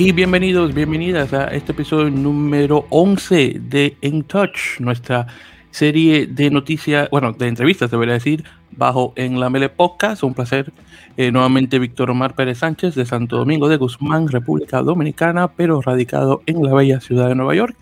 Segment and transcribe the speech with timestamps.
[0.00, 5.26] Y bienvenidos, bienvenidas a este episodio número 11 de In Touch, nuestra
[5.72, 10.22] serie de noticias, bueno, de entrevistas, debería decir, bajo en la Mele Podcast.
[10.22, 10.72] Un placer.
[11.16, 16.42] Eh, nuevamente, Víctor Omar Pérez Sánchez de Santo Domingo de Guzmán, República Dominicana, pero radicado
[16.46, 17.74] en la bella ciudad de Nueva York.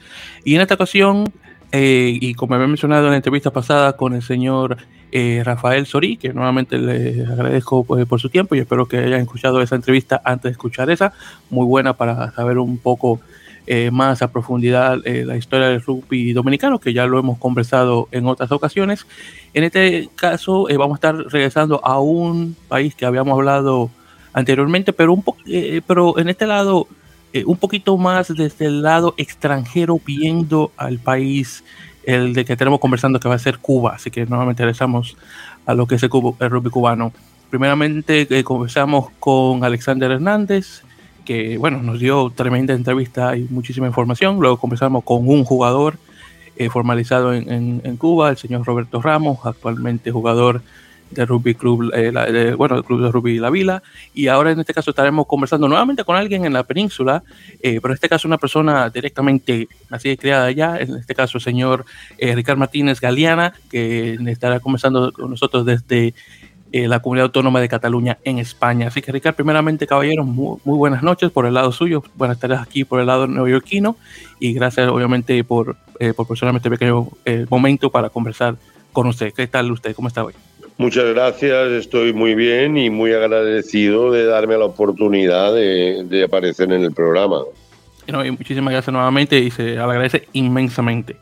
[0.43, 1.31] Y en esta ocasión,
[1.71, 4.79] eh, y como había mencionado en la entrevista pasada con el señor
[5.19, 9.23] eh, Rafael Sorí, que nuevamente le agradezco pues, por su tiempo y espero que hayan
[9.23, 11.15] escuchado esa entrevista antes de escuchar esa,
[11.49, 13.19] muy buena para saber un poco
[13.67, 18.09] eh, más a profundidad eh, la historia del rugby dominicano, que ya lo hemos conversado
[18.11, 19.07] en otras ocasiones.
[19.55, 23.89] En este caso, eh, vamos a estar regresando a un país que habíamos hablado
[24.35, 25.25] anteriormente, pero, un
[25.87, 26.89] pero en este lado,
[27.47, 31.65] un poquito más desde el lado extranjero, viendo al país
[32.07, 33.95] el de que tenemos conversando, que va a ser Cuba.
[33.97, 35.17] Así que nuevamente regresamos
[35.67, 36.11] a lo que es el,
[36.41, 37.13] el rugby cubano.
[37.51, 40.83] Primeramente, conversamos con Alexander Hernández,
[41.25, 44.39] que bueno, nos dio tremenda entrevista y muchísima información.
[44.41, 45.99] Luego conversamos con un jugador
[46.57, 50.63] eh, formalizado en, en, Cuba, el señor Roberto Ramos, actualmente jugador
[51.11, 53.83] del Rugby Club, eh, bueno, del Club de Rugby La Vila.
[54.15, 57.23] Y ahora en este caso estaremos conversando nuevamente con alguien en la península,
[57.63, 61.39] eh, pero en este caso una persona directamente así de creada allá, en este caso
[61.39, 61.85] el señor
[62.19, 66.15] Ricardo Martínez Galeana, que estará conversando con nosotros desde
[66.73, 68.89] eh, la comunidad autónoma de Cataluña en España.
[68.89, 72.85] Así que, Ricardo, primeramente, caballeros, muy, buenas noches por el lado suyo, buenas tardes aquí
[72.85, 73.97] por el lado neoyorquino
[74.41, 78.57] y gracias, obviamente, por, eh, por personalmente pequeño eh, momento para conversar
[78.93, 79.33] con usted.
[79.33, 79.95] ¿Qué tal usted?
[79.95, 80.35] ¿Cómo está hoy?
[80.79, 86.85] Muchas gracias, estoy muy bien y muy agradecido de darme la oportunidad de, aparecer en
[86.85, 87.41] el programa.
[88.07, 91.17] muchísimas gracias nuevamente y se agradece inmensamente.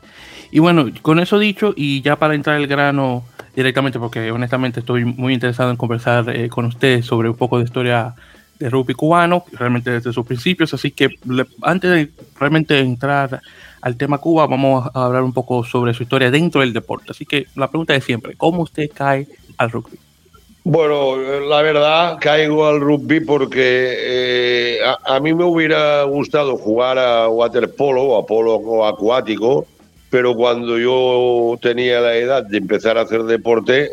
[0.51, 3.23] Y bueno, con eso dicho, y ya para entrar el grano
[3.55, 7.63] directamente porque honestamente estoy muy interesado en conversar eh, con usted sobre un poco de
[7.63, 8.13] historia
[8.59, 11.17] de rugby cubano, realmente desde sus principios, así que
[11.61, 13.41] antes de realmente entrar
[13.85, 17.11] al tema Cuba, vamos a hablar un poco sobre su historia dentro del deporte.
[17.11, 19.99] Así que la pregunta es siempre, ¿cómo usted cae al rugby?
[20.63, 21.15] Bueno,
[21.47, 28.17] la verdad caigo al rugby porque eh, a, mí me hubiera gustado jugar a waterpolo
[28.17, 29.67] a polo acuático,
[30.09, 33.91] pero cuando yo tenía la edad de empezar a hacer deporte,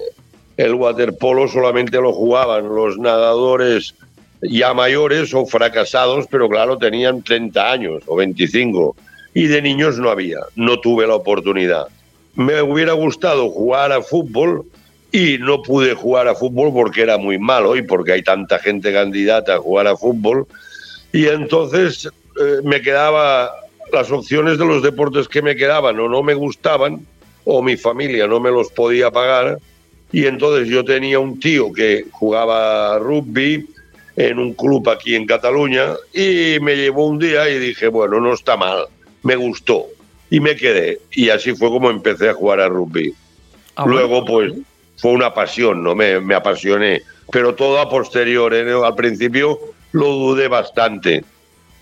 [0.56, 3.94] el waterpolo solamente lo jugaban los nadadores
[4.40, 8.96] ya mayores o fracasados, pero claro, tenían 30 años o 25.
[9.34, 11.88] Y de niños no había, no tuve la oportunidad.
[12.34, 14.64] Me hubiera gustado jugar a fútbol
[15.10, 18.92] y no pude jugar a fútbol porque era muy malo y porque hay tanta gente
[18.92, 20.46] candidata a jugar a fútbol.
[21.12, 23.50] Y entonces eh, me quedaba
[23.92, 27.06] las opciones de los deportes que me quedaban o no me gustaban
[27.44, 29.58] o mi familia no me los podía pagar
[30.12, 33.66] y entonces yo tenía un tío que jugaba rugby
[34.16, 38.34] en un club aquí en Cataluña y me llevó un día y dije, bueno, no
[38.34, 38.86] está mal,
[39.22, 39.86] me gustó
[40.30, 43.14] y me quedé y así fue como empecé a jugar a rugby.
[43.76, 44.52] Ah, Luego pues
[44.96, 48.72] fue una pasión, no me, me apasioné, pero todo a posterior, ¿eh?
[48.72, 49.58] al principio
[49.92, 51.24] lo dudé bastante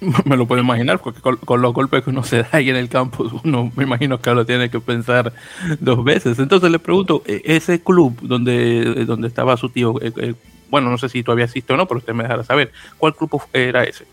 [0.25, 2.89] Me lo puedo imaginar, porque con, los golpes que uno se da ahí en el
[2.89, 5.33] campo, uno me imagino que lo tiene que pensar
[5.79, 6.39] dos veces.
[6.39, 10.35] Entonces le pregunto, e, ese club donde, donde estaba su tío, eh, eh,
[10.71, 13.43] bueno, no sé si todavía existe o no, pero usted me dejará saber, ¿cuál club
[13.53, 14.07] era ese?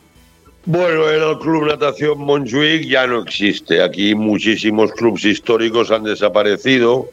[0.70, 3.82] Bueno, el Club Natación Montjuic, ya no existe.
[3.82, 7.10] Aquí muchísimos clubes históricos han desaparecido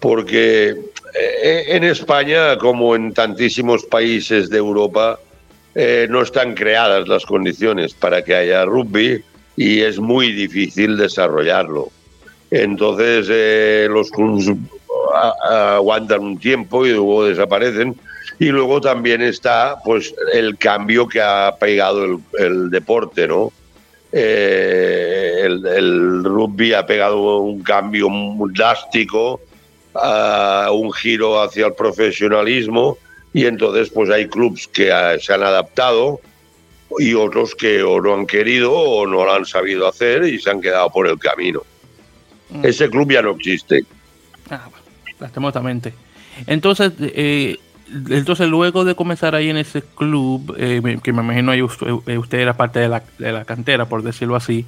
[0.00, 0.70] porque
[1.14, 5.20] eh, en España, como en tantísimos países de Europa,
[5.76, 9.22] eh, no están creadas las condiciones para que haya rugby
[9.56, 11.90] y es muy difícil desarrollarlo.
[12.50, 14.50] Entonces eh, los clubes
[15.48, 17.94] aguantan un tiempo y luego desaparecen.
[18.38, 23.52] Y luego también está pues el cambio que ha pegado el, deporte, ¿no?
[24.12, 28.08] Eh, el, rugby ha pegado un cambio
[28.52, 29.40] drástico,
[30.72, 32.98] un giro hacia el profesionalismo
[33.32, 34.90] y entonces pues hay clubes que
[35.20, 36.20] se han adaptado
[36.98, 40.50] y otros que o no han querido o no lo han sabido hacer y se
[40.50, 41.62] han quedado por el camino.
[42.50, 42.64] Mm.
[42.64, 43.84] Ese club ya no existe.
[44.50, 44.68] Ah,
[45.18, 45.92] lastimosamente.
[46.46, 47.58] Entonces, eh,
[48.10, 52.20] entonces luego de comenzar ahí en ese club, eh, que me imagino ahí usted, eh,
[52.32, 54.64] era parte de la, cantera, por decirlo así,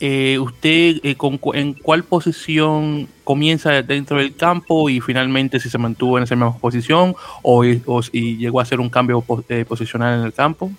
[0.00, 1.16] eh, ¿usted eh,
[1.54, 6.56] en cuál posición comienza dentro del campo y finalmente si se mantuvo en esa misma
[6.56, 10.70] posición o, y llegó a hacer un cambio posicional en el campo?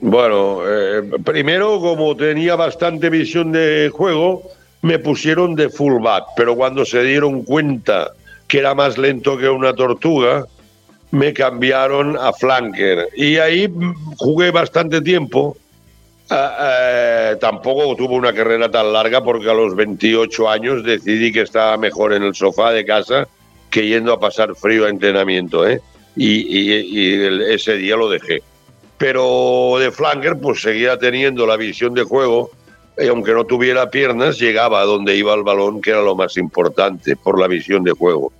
[0.00, 0.58] Bueno,
[1.24, 4.42] primero como tenía bastante visión de juego,
[4.82, 8.12] me pusieron de fullback, pero cuando se dieron cuenta
[8.46, 10.44] que era más lento que una tortuga,
[11.14, 13.08] me cambiaron a flanker.
[13.16, 13.72] Y ahí
[14.18, 15.56] jugué bastante tiempo
[16.30, 21.76] eh, tampoco tuvo una carrera tan larga porque a los 28 años decidí que estaba
[21.76, 23.28] mejor en el sofá de casa
[23.70, 25.80] que yendo a pasar frío a entrenamiento, ¿eh?
[26.16, 27.12] Y,
[27.52, 28.40] ese día lo dejé.
[28.98, 32.50] Pero de flanker, pues seguía teniendo la visión de juego,
[32.96, 36.36] y aunque no tuviera piernas, llegaba a donde iba el balón, que era lo más
[36.36, 38.32] importante, por la visión de juego.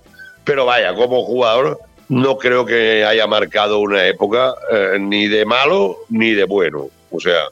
[0.45, 5.97] Pero vaya, como jugador, no creo que haya marcado una época eh, ni de malo
[6.09, 6.89] ni de bueno.
[7.11, 7.45] O sea,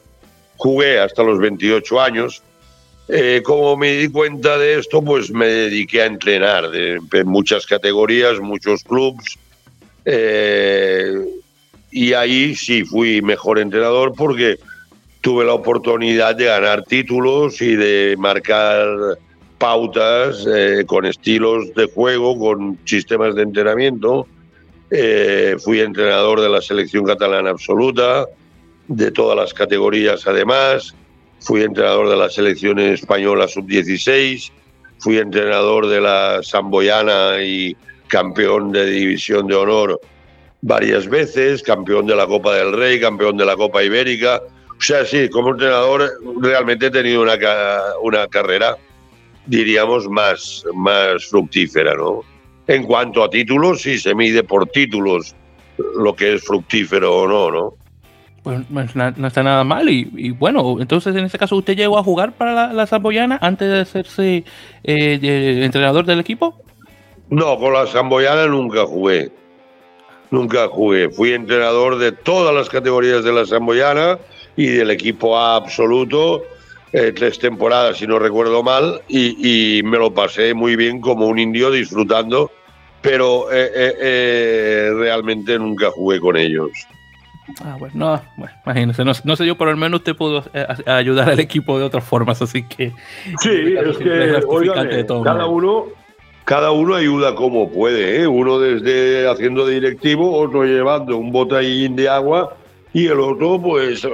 [0.56, 2.42] jugué hasta los 28 años.
[3.08, 7.66] Eh, como me di cuenta de esto, pues me dediqué a entrenar de, en muchas
[7.66, 9.38] categorías, muchos clubs.
[10.04, 11.14] Eh,
[11.90, 14.58] y ahí sí fui mejor entrenador porque
[15.20, 19.18] tuve la oportunidad de ganar títulos y de marcar
[19.58, 24.26] pautas eh, con estilos de juego, con sistemas de entrenamiento.
[25.58, 28.26] Fui entrenador de la selección catalana absoluta,
[28.88, 30.94] de todas las categorías además.
[31.40, 34.50] Fui entrenador de la selección española sub-16,
[34.98, 37.76] fui entrenador de la Samboyana y
[38.08, 40.00] campeón de división de honor
[40.62, 44.40] varias veces, campeón de la Copa del Rey, campeón de la Copa Ibérica.
[44.70, 47.36] O sea, sí, como entrenador realmente he tenido una,
[48.02, 48.76] una carrera,
[49.46, 52.22] diríamos, más, más fructífera, ¿no?
[52.66, 55.34] En cuanto a títulos, sí se mide por títulos
[55.96, 57.74] lo que es fructífero o no, ¿no?
[58.42, 59.88] Pues, pues no, está nada mal.
[59.88, 63.68] Y, bueno, entonces en este caso, ¿usted llegó a jugar para la, la Zamboyana antes
[63.68, 64.44] de hacerse
[64.84, 66.54] eh, entrenador del equipo?
[67.30, 69.32] No, con la Zamboyana nunca jugué.
[70.30, 71.08] Nunca jugué.
[71.08, 74.18] Fui entrenador de todas las categorías de la Zamboyana
[74.56, 76.42] y del equipo A absoluto.
[76.96, 81.40] Eh, tres temporadas, si no recuerdo mal, y, me lo pasé muy bien como un
[81.40, 82.52] indio disfrutando,
[83.02, 86.70] pero eh, realmente nunca jugué con ellos.
[87.64, 91.30] Ah, bueno, no, bueno, imagínese, no, sé yo, pero al menos usted pudo eh, ayudar
[91.30, 92.92] al equipo de otras formas, así que.
[93.40, 95.86] Sí, es que, cada uno,
[96.44, 98.26] cada uno ayuda como puede, ¿eh?
[98.26, 102.56] Uno desde haciendo de directivo, otro llevando un botellín de agua
[102.94, 104.06] y el otro, pues,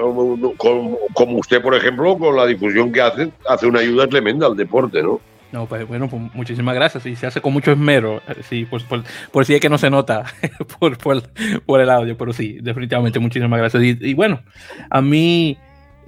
[1.13, 5.03] como usted, por ejemplo, con la difusión que hace, hace una ayuda tremenda al deporte,
[5.03, 5.21] ¿no?
[5.53, 7.05] No, pues bueno, pues muchísimas gracias.
[7.05, 8.23] Y se hace con mucho esmero.
[8.49, 10.25] Sí, pues por, por si es que no se nota
[10.81, 13.83] por, por, el audio, pero sí, definitivamente muchísimas gracias.
[14.01, 14.41] Y, bueno,
[14.89, 15.59] a mí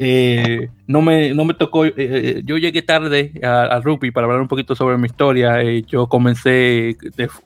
[0.05, 1.85] eh, no, me, no me tocó.
[1.85, 5.63] Eh, eh, yo llegué tarde al rugby para hablar un poquito sobre mi historia.
[5.83, 6.97] yo comencé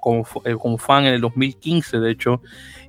[0.00, 0.24] como,
[0.58, 2.40] como, fan en el 2015, de hecho.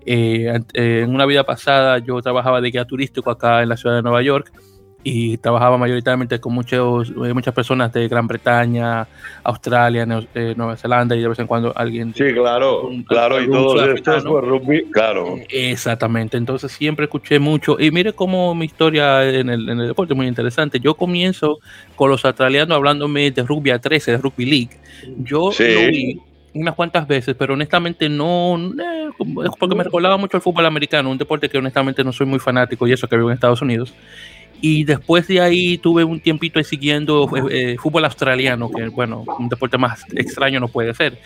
[0.06, 4.22] en una vida pasada yo trabajaba de guía turístico acá en la ciudad de Nueva
[4.22, 4.54] York
[5.04, 9.08] y trabajaba mayoritariamente con muchos, eh, muchas personas de Gran Bretaña,
[9.44, 12.14] Australia, eh, Nueva Zelanda y de vez en cuando alguien.
[12.14, 15.38] Sí, claro, claro, y todos estos por rugby, claro.
[15.50, 17.80] Exactamente, entonces siempre escuché mucho.
[17.80, 20.80] Y mire cómo mi historia en el, en el deporte es muy interesante.
[20.80, 21.60] Yo comienzo
[21.96, 24.78] con los australianos hablándome de rugby a 13, de rugby league.
[25.18, 26.20] Yo lo vi
[26.54, 29.10] unas cuantas veces, pero honestamente no, eh,
[29.60, 32.88] porque me recordaba mucho el fútbol americano, un deporte que honestamente no soy muy fanático
[32.88, 33.94] y eso que vivo en Estados Unidos.
[34.60, 39.50] Y después de ahí tuve un tiempito siguiendo eh, eh, fútbol australiano, que bueno, un
[39.50, 41.20] deporte más extraño no puede ser.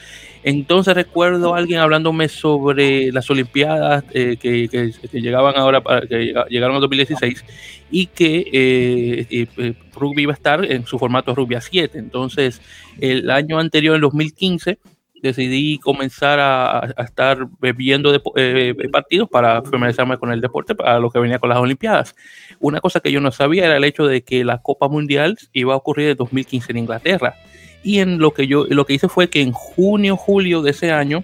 [0.44, 6.82] Entonces recuerdo a alguien hablándome sobre las Olimpiadas eh, que, llegaban ahora, que llegaron en
[6.82, 7.46] 2016
[7.92, 9.48] y que
[9.94, 11.98] rugby iba a estar en su formato rugby a 7.
[12.00, 12.62] Entonces
[13.00, 14.78] el año anterior, en 2015,
[15.22, 21.20] decidí comenzar a, estar viendo eh, partidos para familiarizarme con el deporte, para lo que
[21.20, 22.16] venía con las Olimpiadas.
[22.60, 25.74] Una cosa que yo no sabía era el hecho de que la Copa Mundial iba
[25.74, 27.36] a ocurrir en 2015 en Inglaterra.
[27.84, 30.92] Y en lo que yo lo que hice fue que en junio, julio de ese
[30.92, 31.24] año,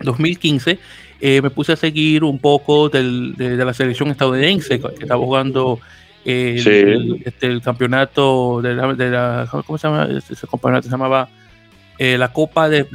[0.00, 0.78] 2015,
[1.20, 5.78] eh, me puse a seguir un poco de, la selección estadounidense que estaba jugando
[6.24, 10.08] el, este, el campeonato de la, ¿cómo se llama?
[10.16, 11.28] Ese campeonato se llamaba
[11.98, 12.86] eh, la Copa de,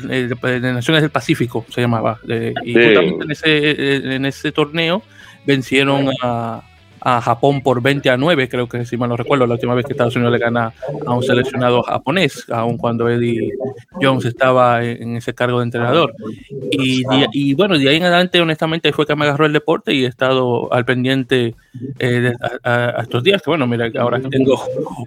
[0.61, 2.19] Naciones del Pacífico, se llamaba.
[2.63, 5.03] y justamente en ese, en ese torneo
[5.45, 6.63] vencieron a,
[7.01, 9.85] a Japón por 20 a 9, creo que si mal no recuerdo, la última vez
[9.85, 10.73] que Estados Unidos le gana
[11.05, 13.51] a un seleccionado japonés, aun cuando Eddie
[14.01, 16.13] Jones estaba en, ese cargo de entrenador.
[16.71, 20.05] Y, y, bueno, de ahí en adelante, honestamente, fue que me agarró el deporte y
[20.05, 21.55] he estado al pendiente
[21.99, 24.59] eh, a, estos días, que bueno, mira, ahora tengo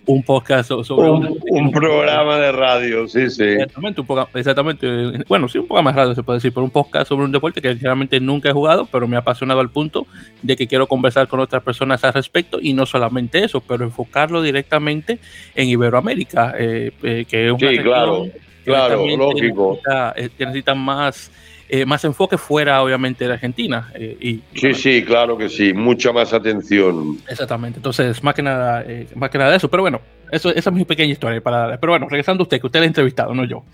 [0.06, 1.10] un podcast sobre...
[1.10, 3.44] Un, programa de radio, sí, sí.
[3.44, 7.08] Exactamente, un exactamente, bueno, sí, un poco más radio se puede decir, pero un podcast
[7.08, 10.06] sobre un deporte que realmente nunca he jugado, pero me ha apasionado al punto
[10.42, 14.42] de que quiero conversar con otras personas al respecto y no solamente eso, pero enfocarlo
[14.42, 15.18] directamente
[15.54, 18.26] en Iberoamérica, eh, eh, que es una sí, claro,
[18.64, 19.80] claro, lógico.
[19.84, 21.30] Necesita, eh, necesita más
[21.68, 23.92] eh, más enfoque fuera, obviamente, de Argentina.
[23.96, 27.18] Y, sí, sí, claro que sí, mucha más atención.
[27.28, 28.84] Exactamente, entonces, más que nada,
[29.14, 30.00] más que nada eso, pero bueno,
[30.32, 31.40] eso, esa es mi pequeña historia.
[31.40, 33.64] Para, pero bueno, regresando a usted, que usted la ha entrevistado, no yo.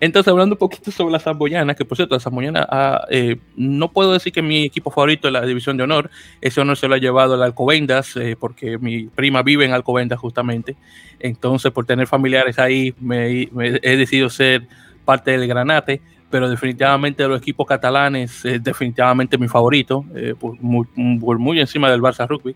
[0.00, 3.06] Entonces, hablando un poquito sobre la Zamboyana, que por cierto, la Zamboyana, ah,
[3.56, 6.88] no puedo decir que mi equipo favorito es la División de Honor, ese honor se
[6.88, 10.76] lo ha llevado el Alcobendas, porque mi prima vive en Alcobendas justamente,
[11.20, 14.66] entonces por tener familiares ahí me, me he decidido ser
[15.04, 20.60] parte del Granate pero definitivamente de los equipos catalanes es definitivamente mi favorito, eh, por,
[20.60, 22.54] muy, encima del Barça Rugby.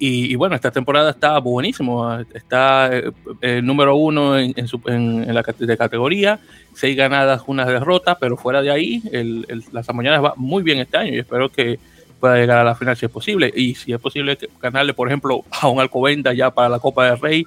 [0.00, 6.38] Y, bueno, esta temporada está buenísimo, está eh, el número uno en, la categoría,
[6.72, 10.98] seis ganadas, una derrota, pero fuera de ahí, el, las Samoyanas va muy bien este
[10.98, 11.80] año y espero que
[12.20, 13.52] pueda llegar a la final si es posible.
[13.54, 17.20] Y si es posible ganarle, por ejemplo, a un Alcobenda ya para la Copa del
[17.20, 17.44] Rey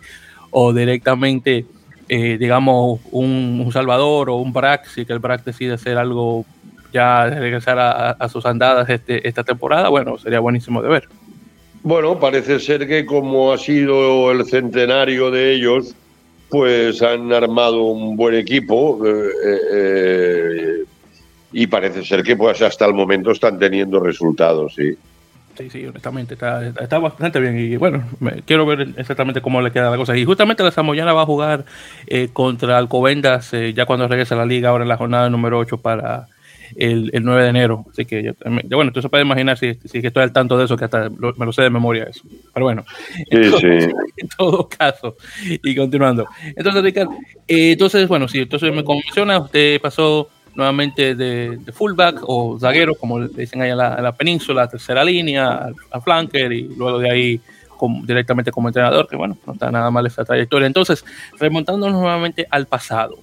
[0.50, 1.66] o directamente
[2.14, 6.46] eh, digamos, un, Salvador o un Brack, si que el Brack decide hacer algo
[6.92, 11.08] ya regresar a, sus andadas este, esta temporada, bueno, sería buenísimo de ver.
[11.84, 15.96] Bueno, parece ser que como ha sido el centenario de ellos,
[16.50, 19.30] pues han armado un buen equipo eh,
[19.74, 20.84] eh,
[21.54, 24.96] y parece ser que pues hasta el momento están teniendo resultados, sí.
[25.58, 27.58] Sí, sí, honestamente, está, está bastante bien.
[27.58, 28.04] Y bueno,
[28.46, 30.16] quiero ver exactamente cómo le queda la cosa.
[30.16, 31.66] Y justamente la Samoyana va a jugar
[32.08, 35.60] eh, contra Alcobendas eh, ya cuando regrese a la liga, ahora en la jornada número
[35.60, 36.28] 8 para
[36.76, 37.86] el, el 9 de enero.
[37.92, 38.34] Así que, ya,
[38.76, 41.46] bueno, tú se puede imaginar si, si estoy al tanto de eso, que hasta me
[41.46, 42.24] lo sé de memoria eso.
[42.54, 42.86] Pero bueno,
[43.30, 46.28] en, todo, caso, y continuando.
[46.56, 47.12] Entonces, Ricardo,
[47.48, 53.20] eh, entonces, bueno, sí, entonces me menciona, usted pasó nuevamente de, fullback o zaguero, como
[53.20, 57.42] le dicen ahí en la, península, tercera línea, al, flanker y luego de ahí
[58.04, 60.68] directamente como entrenador, que bueno, no está nada mal esa trayectoria.
[60.68, 61.04] Entonces,
[61.40, 63.18] remontándonos nuevamente al pasado.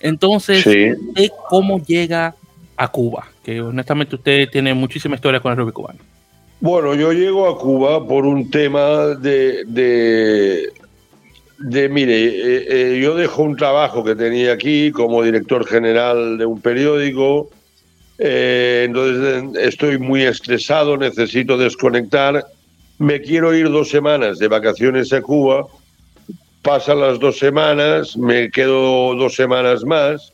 [0.00, 0.64] Entonces,
[1.48, 2.34] ¿cómo llega
[2.76, 3.26] a Cuba?
[3.42, 6.00] Que honestamente usted tiene muchísima historia con el rugby cubano.
[6.60, 9.64] Bueno, yo llego a Cuba por un tema de,
[11.58, 16.46] de, mire, eh, eh, yo dejo un trabajo que tenía aquí como director general de
[16.46, 17.50] un periódico,
[18.18, 22.44] eh, entonces estoy muy estresado, necesito desconectar,
[22.98, 25.66] me quiero ir dos semanas de vacaciones a Cuba,
[26.62, 30.32] pasan las dos semanas, me quedo dos semanas más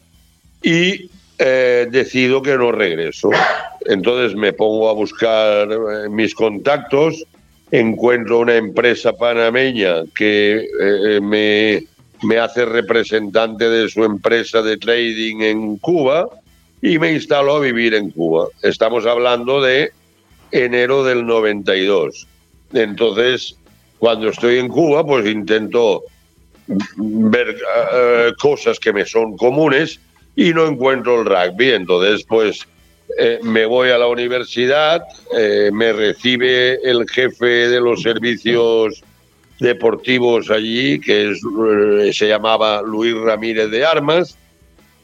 [0.62, 1.10] y
[1.44, 3.30] decido que no regreso.
[3.86, 5.68] Entonces me pongo a buscar
[6.10, 7.24] mis contactos
[7.70, 11.84] encuentro una empresa panameña que eh, me,
[12.22, 16.28] me hace representante de su empresa de trading en Cuba
[16.82, 18.48] y me instalo a vivir en Cuba.
[18.62, 19.92] Estamos hablando de
[20.50, 22.26] enero del 92.
[22.72, 23.56] Entonces,
[23.98, 26.02] cuando estoy en Cuba, pues intento
[26.66, 27.56] ver
[27.92, 30.00] eh, cosas que me son comunes
[30.40, 31.72] y no encuentro el rugby.
[31.72, 32.66] Entonces, pues
[33.18, 35.02] eh, me voy a la universidad,
[35.36, 39.04] eh, me recibe el jefe de los servicios
[39.58, 44.38] deportivos allí, que eh, se llamaba Luis Ramírez de Armas,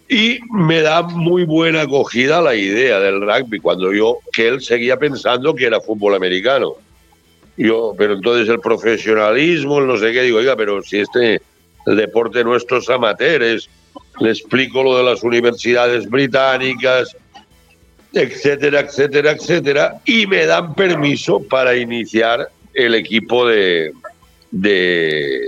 [0.09, 4.97] y me da muy buena acogida la idea del rugby, cuando yo, que él seguía
[4.97, 6.77] pensando que era fútbol americano.
[7.59, 11.43] Yo, pero entonces el profesionalismo, no sé qué, digo, oiga, pero si este,
[11.87, 13.69] el deporte nuestro es amateurs,
[14.21, 17.17] le explico lo de las universidades británicas,
[18.13, 23.93] etcétera, etcétera, etcétera, y me dan permiso para iniciar el equipo de,
[24.51, 25.41] de,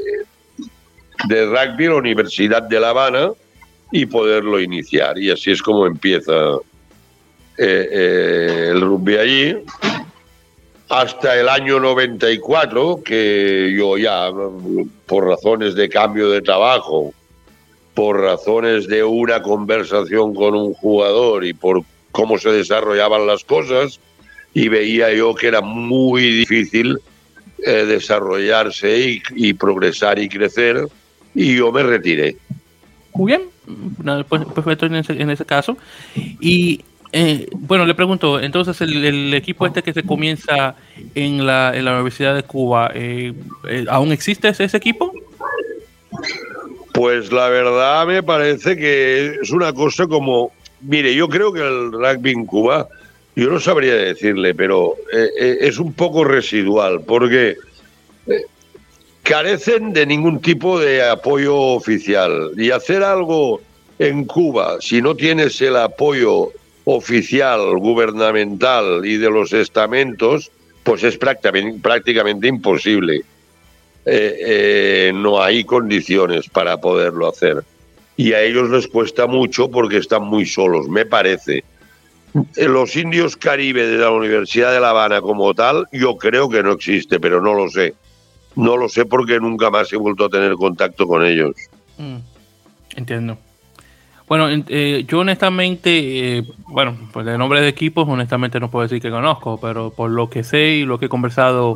[1.29, 3.31] de rugby la Universidad de La Habana
[3.93, 5.19] y poderlo iniciar.
[5.19, 6.33] Y así es como empieza
[7.57, 9.57] eh, eh, el rugby allí.
[10.91, 14.31] Hasta el año 94, que yo ya,
[15.07, 17.13] por razones de cambio de trabajo,
[17.99, 23.99] por razones de una conversación con un jugador y por cómo se desarrollaban las cosas
[24.55, 27.01] y veía yo que era muy difícil
[27.67, 30.87] eh, desarrollarse y, progresar y crecer
[31.35, 32.37] y yo me retiré.
[33.15, 33.43] Muy bien,
[34.29, 35.77] pues, perfecto en ese, en ese caso.
[36.15, 40.77] Y eh, bueno, le pregunto, entonces el, equipo este que se comienza
[41.17, 43.35] en la, en la Universidad de Cuba, eh,
[43.89, 45.13] ¿aún existe ese, ese equipo?
[46.99, 50.51] Pues la verdad me parece que es una cosa como
[50.81, 52.89] Mire, yo creo que el rugby en Cuba,
[53.37, 57.57] yo no sabría decirle, pero eh, eh, es un poco residual, porque
[58.27, 58.43] eh,
[59.23, 62.53] carecen de ningún tipo de apoyo oficial.
[62.57, 63.61] Y hacer algo
[64.01, 66.51] en Cuba, si no tienes el apoyo
[66.85, 70.51] oficial, gubernamental y de los estamentos,
[70.85, 73.23] pues es prácticamente, prácticamente imposible.
[75.15, 77.65] No hay condiciones para poderlo hacer
[78.19, 81.63] y a ellos les cuesta mucho porque están muy solos, me parece.
[82.57, 86.73] los indios caribe de la Universidad de La Habana como tal, yo creo que no
[86.73, 87.95] existe, pero no lo sé.
[88.57, 91.55] No lo sé porque nunca más he vuelto a tener contacto con ellos.
[91.97, 92.17] Mm,
[92.97, 93.39] entiendo.
[94.29, 99.01] Bueno, eh, yo honestamente, eh, bueno, pues de nombre de equipos, honestamente no puedo decir
[99.01, 101.75] que conozco, pero por lo que sé y lo que he conversado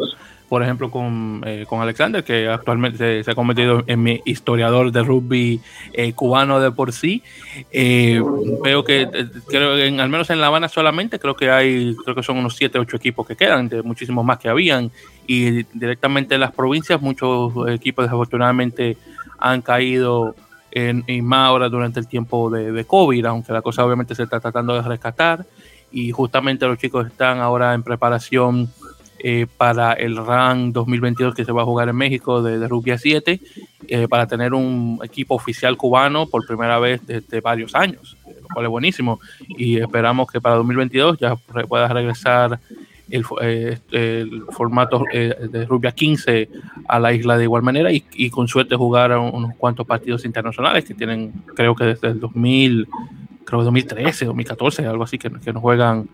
[0.52, 5.02] por ejemplo, con, eh, con Alexander, que actualmente se, ha convertido en mi historiador de
[5.02, 5.62] rugby
[5.94, 7.22] eh, cubano de por sí.
[7.70, 8.22] Eh,
[8.62, 9.08] veo que,
[9.48, 12.54] creo que al menos en La Habana solamente, creo que hay, creo que son unos
[12.56, 14.90] 7, 8 equipos que quedan, de muchísimos más que habían.
[15.26, 18.98] Y directamente en las provincias, muchos equipos desafortunadamente
[19.38, 20.36] han caído
[20.72, 24.40] en, en más ahora durante el tiempo de, COVID, aunque la cosa obviamente se está
[24.40, 25.46] tratando de rescatar.
[25.90, 28.70] Y justamente los chicos están ahora en preparación
[29.18, 32.92] eh, para el RAN 2022 que se va a jugar en México de, de Rugby
[32.92, 33.40] a 7,
[33.88, 38.64] eh, para tener un equipo oficial cubano por primera vez desde varios años, lo cual
[38.64, 39.20] es buenísimo.
[39.48, 42.58] Y esperamos que para 2022 ya pueda regresar
[43.10, 46.48] el, eh, el formato de Rugby a 15
[46.88, 50.94] a la isla de igual manera y, con suerte jugar unos cuantos partidos internacionales que
[50.94, 52.88] tienen, creo que desde el 2000,
[53.44, 56.08] creo que 2013, 2014, algo así, que, que nos juegan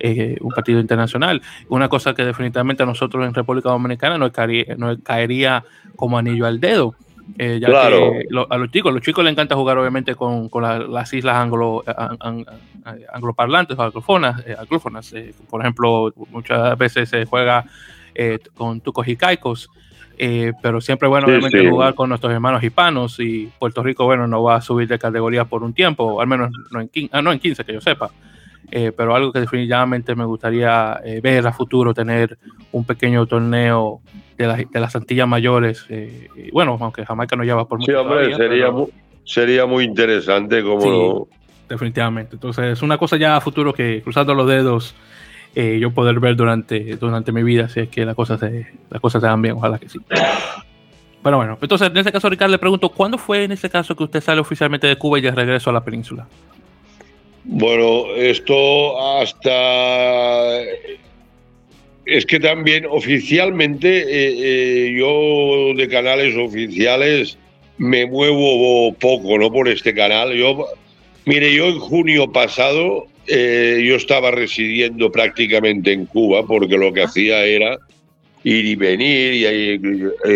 [0.00, 1.40] eh, un partido internacional.
[1.68, 5.64] Una cosa que definitivamente a nosotros en República Dominicana nos caería, nos caería
[5.96, 6.94] como anillo al dedo.
[7.38, 8.12] Eh, ya claro.
[8.12, 11.12] que lo, a los chicos, los chicos les encanta jugar obviamente con, con la, las
[11.12, 12.46] islas anglo, an, an,
[13.12, 14.40] angloparlantes o anglófonas.
[14.46, 14.56] Eh.
[15.30, 17.64] Eh, por ejemplo, muchas veces se juega
[18.54, 19.70] con tucos y caicos.
[20.16, 21.68] Pero siempre bueno, Sí, obviamente, sí.
[21.68, 25.44] jugar con nuestros hermanos hispanos y Puerto Rico, bueno, no va a subir de categoría
[25.44, 28.10] por un tiempo, al menos no en 15, ah, no en 15 que yo sepa.
[28.76, 32.36] Eh, pero algo que definitivamente me gustaría eh, ver a futuro, tener
[32.72, 34.00] un pequeño torneo
[34.36, 35.86] de, la, de las Antillas Mayores.
[35.88, 37.92] Eh, bueno, aunque Jamaica no lleva por mucho.
[37.92, 38.88] Sí, hombre, todavía, sería, pero mu-
[39.22, 41.36] sería muy interesante como Sí.
[41.68, 42.34] definitivamente.
[42.34, 44.96] Entonces, es una cosa ya a futuro que cruzando los dedos
[45.54, 49.20] yo poder ver durante, durante mi vida, si es que las cosas se, las cosas
[49.22, 50.00] se dan bien, ojalá que sí.
[51.22, 54.02] Pero bueno, entonces en este caso, Ricardo, le pregunto, ¿cuándo fue en ese caso que
[54.02, 56.26] usted sale oficialmente de Cuba y de regreso a la península?
[57.44, 60.60] Bueno, esto hasta...
[62.06, 64.34] Es que también oficialmente eh,
[64.88, 67.38] eh, yo de canales oficiales
[67.78, 69.50] me muevo poco, ¿no?
[69.50, 70.34] Por este canal.
[70.34, 70.66] Yo,
[71.24, 77.04] mire, yo en junio pasado eh, yo estaba residiendo prácticamente en Cuba porque lo que
[77.04, 77.78] hacía era
[78.42, 79.46] ir y venir, y,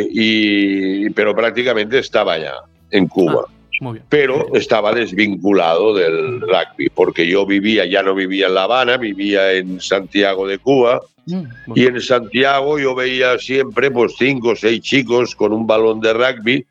[0.00, 2.54] y- y- pero prácticamente estaba allá
[2.90, 3.44] en Cuba
[3.80, 4.04] Muy bien.
[4.08, 9.52] pero estaba desvinculado del rugby, porque yo vivía, ya no vivía en La Habana, vivía
[9.52, 14.80] en Santiago de Cuba, Mm, y en Santiago yo veía siempre pues cinco o seis
[14.80, 16.66] chicos con un balón de rugby,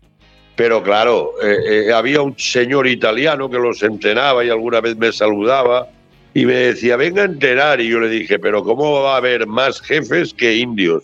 [0.56, 5.12] pero claro, eh, eh, había un señor italiano que los entrenaba y alguna vez me
[5.12, 5.88] saludaba
[6.34, 9.46] y me decía, venga a entrenar, y yo le dije, pero ¿cómo va a haber
[9.46, 11.04] más jefes que indios?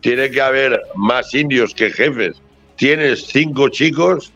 [0.00, 2.40] Tiene que haber más indios que jefes.
[2.76, 4.32] Tienes cinco chicos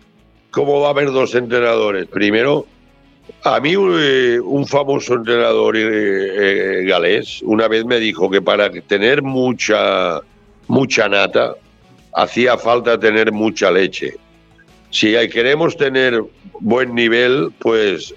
[0.54, 2.06] ¿Cómo va a haber dos entrenadores?
[2.06, 2.64] Primero,
[3.42, 8.70] a mí eh, un famoso entrenador eh, eh, galés una vez me dijo que para
[8.70, 10.20] tener mucha,
[10.68, 11.56] mucha nata
[12.12, 14.14] hacía falta tener mucha leche.
[14.90, 16.22] Si queremos tener
[16.60, 18.14] buen nivel, pues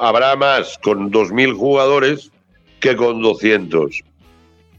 [0.00, 2.32] habrá más con 2.000 jugadores
[2.80, 4.02] que con 200.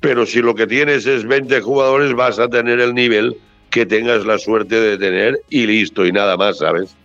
[0.01, 3.37] Pero si lo que tienes es 20 jugadores, vas a tener el nivel
[3.71, 6.95] que tengas la suerte de tener y listo, y nada más, ¿sabes?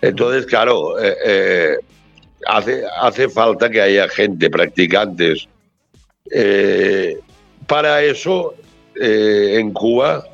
[0.00, 1.76] Entonces, claro, eh, eh,
[2.46, 5.46] hace, hace falta que haya gente, practicantes.
[6.32, 7.18] Eh,
[7.66, 8.54] para eso,
[8.96, 10.24] en Cuba,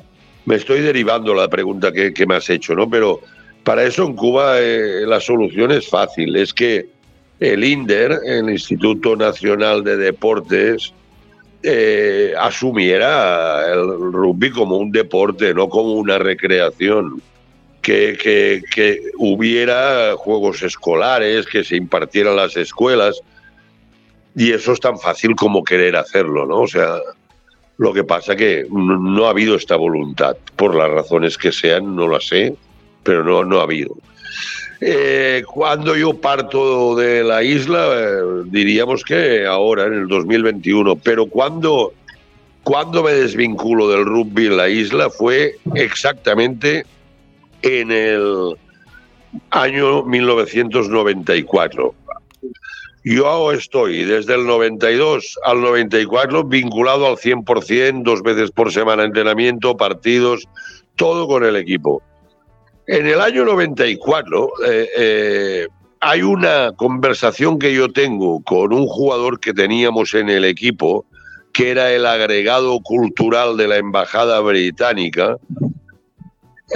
[0.45, 2.89] me estoy derivando la pregunta que, que me has hecho, ¿no?
[2.89, 3.19] Pero
[3.63, 6.87] para eso en Cuba la solución es fácil, es que
[7.39, 10.93] el INDER, el Instituto Nacional de Deportes,
[11.67, 17.21] eh, asumiera el rugby como un deporte, no como una recreación.
[17.81, 23.21] Que, que, hubiera juegos escolares, que se impartieran las escuelas.
[24.35, 26.61] Y eso es tan fácil como querer hacerlo, ¿no?
[26.61, 26.97] O sea,
[27.77, 31.95] lo que pasa que no, no ha habido esta voluntad, por las razones que sean,
[31.95, 32.55] no las sé,
[33.03, 33.95] pero no, no ha habido.
[34.81, 41.27] Eh, cuando yo parto de la isla, eh, diríamos que ahora, en el 2021, pero
[41.27, 41.93] cuando,
[42.63, 46.85] cuando me desvinculo del rugby en la isla fue exactamente
[47.61, 48.55] en el
[49.51, 51.95] año 1994.
[53.03, 59.77] Yo estoy desde el 92 al 94 vinculado al 100%, dos veces por semana entrenamiento,
[59.77, 60.47] partidos,
[60.95, 62.01] todo con el equipo.
[62.87, 65.67] En el año 94, eh, eh,
[65.99, 71.05] hay una conversación que yo tengo con un jugador que teníamos en el equipo,
[71.51, 75.37] que era el agregado cultural de la Embajada Británica.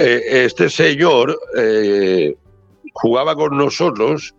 [0.00, 2.34] Eh, este señor eh,
[2.94, 4.34] jugaba con nosotros,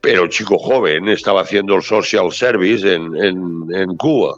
[0.00, 4.36] pero chico joven, estaba haciendo el social service en, Cuba.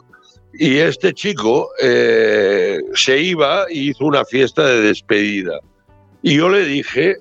[0.53, 5.59] Y este chico eh, se iba y hizo una fiesta de despedida.
[6.21, 7.15] Y yo le dije,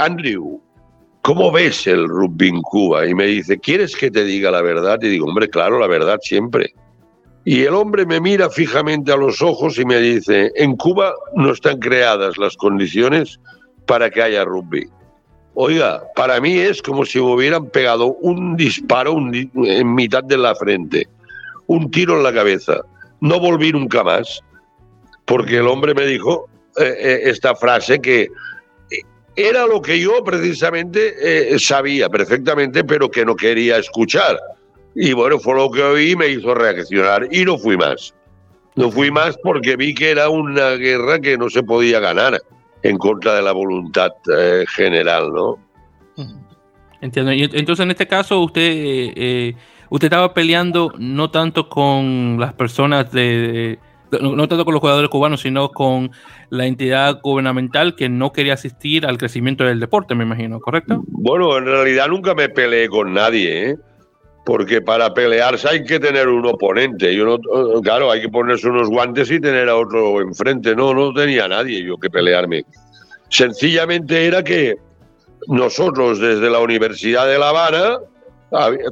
[0.00, 0.60] Andrew,
[1.22, 3.06] ¿cómo ves el rugby en Cuba?
[3.06, 4.98] Y me dice, ¿quieres que te diga la verdad?
[5.02, 6.74] Y digo, hombre, claro, la verdad siempre.
[7.46, 11.52] Y el hombre me mira fijamente a los ojos y me dice, en Cuba no
[11.52, 13.38] están creadas las condiciones
[13.86, 14.84] para que haya rugby.
[15.54, 20.56] Oiga, para mí es como si me hubieran pegado un disparo en mitad de la
[20.56, 21.08] frente,
[21.68, 22.80] un tiro en la cabeza.
[23.20, 24.42] No volví nunca más,
[25.24, 28.28] porque el hombre me dijo eh, eh, esta frase que eh,
[29.36, 34.38] era lo que yo precisamente sabía perfectamente, pero que no quería escuchar.
[34.94, 38.14] Y bueno, fue lo que oí y me hizo reaccionar y no fui más.
[38.76, 42.40] No fui más porque vi que era una guerra que no se podía ganar
[42.82, 45.58] en contra de la voluntad eh, general, ¿no?
[47.00, 47.30] Entiendo.
[47.32, 49.54] Entonces, en este caso, usted, eh, eh,
[49.90, 53.78] usted estaba peleando no tanto con las personas de,
[54.20, 56.10] no tanto con los jugadores cubanos, sino con
[56.50, 61.02] la entidad gubernamental que no quería asistir al crecimiento del deporte, me imagino, ¿correcto?
[61.06, 63.76] Bueno, en realidad nunca me peleé con nadie, ¿eh?
[64.46, 67.12] porque para pelearse hay que tener un oponente.
[67.14, 70.76] Yo no, claro, hay que ponerse unos guantes y tener a otro enfrente.
[70.76, 72.64] No, no tenía nadie yo que pelearme.
[73.28, 74.76] Sencillamente era que
[75.48, 77.98] nosotros desde la Universidad de La Habana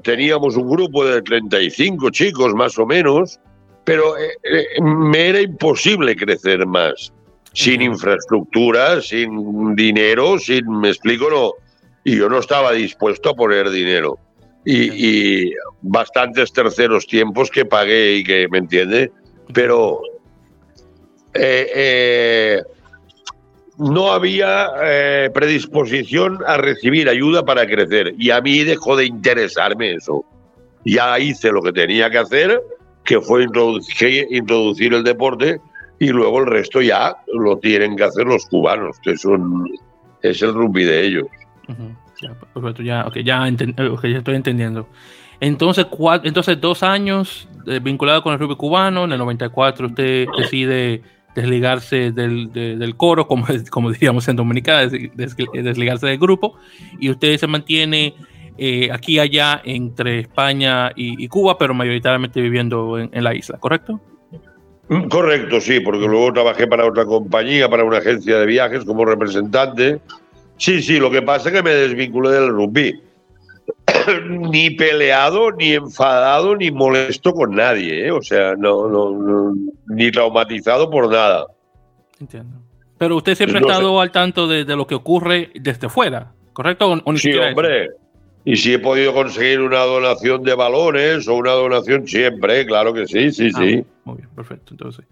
[0.03, 3.39] teníamos un grupo de 35 chicos más o menos,
[3.85, 7.13] pero eh, eh, me era imposible crecer más.
[7.53, 11.53] Sin infraestructura, sin dinero, sin, me explico, no.
[12.03, 14.19] Y yo no estaba dispuesto a poner dinero
[14.65, 19.13] y, bastantes terceros tiempos que pagué y que, ¿me entiende?
[19.53, 20.01] Pero
[21.35, 22.63] eh, eh,
[23.79, 29.95] no había eh, predisposición a recibir ayuda para crecer y a mí dejó de interesarme
[29.95, 30.25] eso.
[30.85, 32.63] Ya hice lo que tenía que hacer,
[33.05, 35.61] que fue introducir, introducir el deporte
[35.99, 39.67] y luego el resto ya lo tienen que hacer los cubanos, que son,
[40.23, 41.27] es el rugby de ellos.
[42.21, 44.89] Ya, perfecto, ya, okay, ya, ya estoy entendiendo.
[45.41, 45.87] Entonces,
[46.23, 51.03] entonces dos años eh, vinculado con el rugby cubano, en el 94 usted decide
[51.35, 56.57] desligarse del, del coro, como, como diríamos en Dominicana, desligarse del grupo,
[57.01, 58.15] y usted se mantiene
[58.59, 64.01] eh, aquí allá entre España y, Cuba, pero mayoritariamente viviendo en, en la isla, ¿correcto?
[64.89, 69.05] Mm, correcto, sí, porque luego trabajé para otra compañía, para una agencia de viajes como
[69.05, 70.01] representante
[70.57, 73.01] Sí, sí, lo que pasa es que me desvinculé del rugby.
[74.29, 78.11] ni peleado, ni enfadado, ni molesto con nadie, ¿eh?
[78.11, 79.55] o sea, no, no,
[79.87, 81.47] ni traumatizado por nada.
[82.21, 82.59] Entiendo.
[82.99, 87.03] Pero usted siempre ha estado al tanto de, lo que ocurre desde fuera, ¿correcto?
[87.17, 87.91] sí, hombre.
[88.45, 93.07] Y si he podido conseguir una donación de balones o una donación siempre, claro que
[93.07, 93.85] sí, sí, ah, sí.
[94.05, 94.75] Muy bien, perfecto.
[94.75, 95.07] Entonces,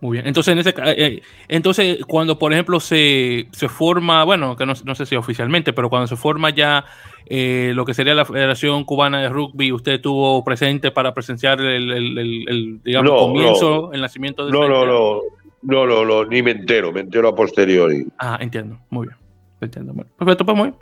[0.00, 0.26] muy bien.
[0.26, 4.74] Entonces, en ese, eh, eh, entonces cuando, por ejemplo, se, se forma, bueno, que no,
[4.84, 6.84] no, sé si oficialmente, pero cuando se forma ya
[7.24, 11.90] eh, lo que sería la Federación Cubana de Rugby, ¿usted estuvo presente para presenciar el,
[11.90, 15.20] el, digamos, comienzo, el nacimiento de no, no, no,
[15.62, 18.06] no, no, no, ni me entero, me entero a posteriori.
[18.18, 19.16] Ah, entiendo, muy bien.
[19.60, 19.94] Entiendo.
[19.94, 20.78] Bueno, perfecto, pues muy bien.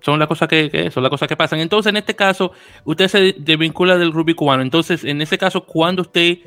[0.00, 1.60] Son las cosas que, son las cosas que pasan.
[1.60, 2.52] Entonces, en este caso,
[2.84, 4.62] usted se desvincula del rugby cubano.
[4.62, 6.38] Entonces, en ese caso, cuando usted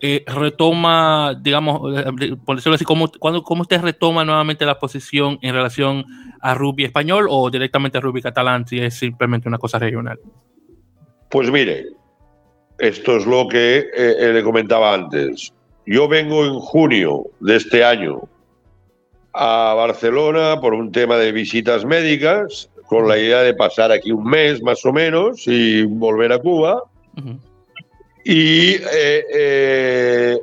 [0.00, 5.38] eh, retoma, digamos, eh, por decirlo así, ¿cómo, cuando, ¿cómo usted retoma nuevamente la posición
[5.42, 6.06] en relación
[6.40, 10.18] a rugby español o directamente a rugby catalán si es simplemente una cosa regional?
[11.28, 11.84] Pues mire,
[12.78, 15.52] esto es lo que eh, le comentaba antes.
[15.84, 18.22] Yo vengo en junio de este año
[19.32, 24.24] a Barcelona por un tema de visitas médicas, con la idea de pasar aquí un
[24.24, 26.82] mes más o menos y volver a Cuba.
[28.24, 30.38] Y eh, eh,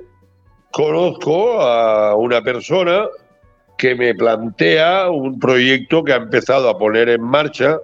[0.71, 3.05] conozco a una persona
[3.77, 7.79] que me plantea un proyecto que ha empezado a poner en marcha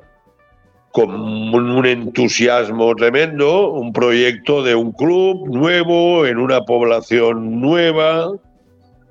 [0.92, 8.32] con un entusiasmo tremendo, un proyecto de un club nuevo, en una población nueva,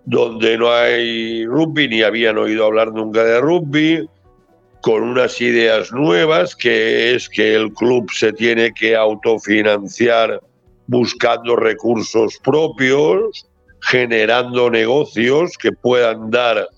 [0.04, 4.08] donde no hay rugby, ni habían oído hablar nunca de rugby,
[4.82, 10.40] con unas ideas nuevas, que es que el club se tiene que autofinanciar
[10.88, 13.46] buscando recursos propios,
[13.80, 16.68] generando negocios que puedan dar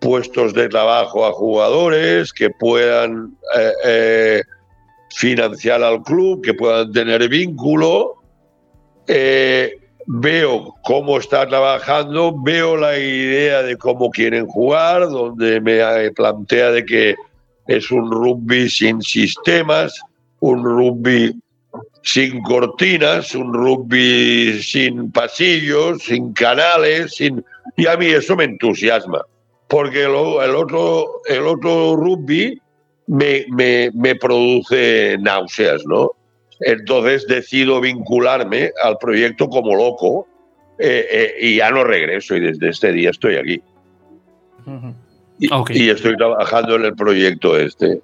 [0.00, 4.42] puestos de trabajo a jugadores, que puedan eh, eh,
[5.14, 8.16] financiar al club, que puedan tener vínculo.
[9.06, 9.72] Eh,
[10.06, 16.84] veo cómo está trabajando, veo la idea de cómo quieren jugar, donde me plantea de
[16.84, 17.14] que
[17.66, 20.00] es un rugby sin sistemas,
[20.40, 21.34] un rugby
[22.02, 27.44] sin cortinas, un rugby sin pasillos, sin canales, sin
[27.76, 29.24] y a mí eso me entusiasma,
[29.68, 32.60] porque el, otro el otro rugby
[33.06, 36.10] me, me, me produce náuseas, ¿no?
[36.64, 40.26] Entonces decido vincularme al proyecto como loco
[40.78, 43.62] eh, eh, y ya no regreso y desde este día estoy aquí.
[45.38, 48.00] y, estoy trabajando en el proyecto este.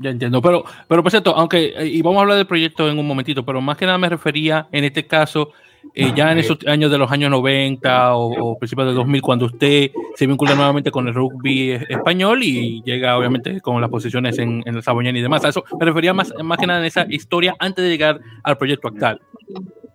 [0.00, 2.98] Ya entiendo, pero, pero por cierto, aunque, eh, y vamos a hablar del proyecto en
[2.98, 5.50] un momentito, pero más que nada me refería en este caso,
[5.94, 10.26] ya en esos años de los años 90 o, principios de 2000, cuando usted se
[10.26, 14.82] vincula nuevamente con el rugby español y llega obviamente con las posiciones en, en el
[14.82, 15.44] Saboñán y demás.
[15.44, 18.58] A eso me refería más, más que nada en esa historia antes de llegar al
[18.58, 19.20] proyecto actual.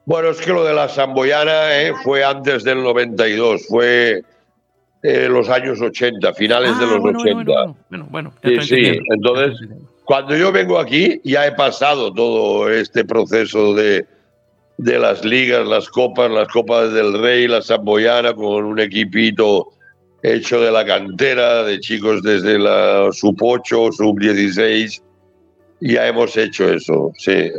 [0.05, 4.23] Bueno, es que lo de la Samboyana eh, fue antes del 92, fue
[5.03, 7.75] eh, los años 80, finales de ah, los 80.
[7.89, 8.99] Bueno, bueno, sí, sí.
[9.13, 9.69] Entonces,
[10.05, 14.07] cuando yo vengo aquí, ya he pasado todo este proceso de,
[14.79, 19.67] de las ligas, las copas, las copas del Rey, la Samboyana, con un equipito
[20.23, 25.01] hecho de la cantera, de chicos desde la sub-8, sub-16.
[25.81, 27.51] Ya hemos hecho eso, sí.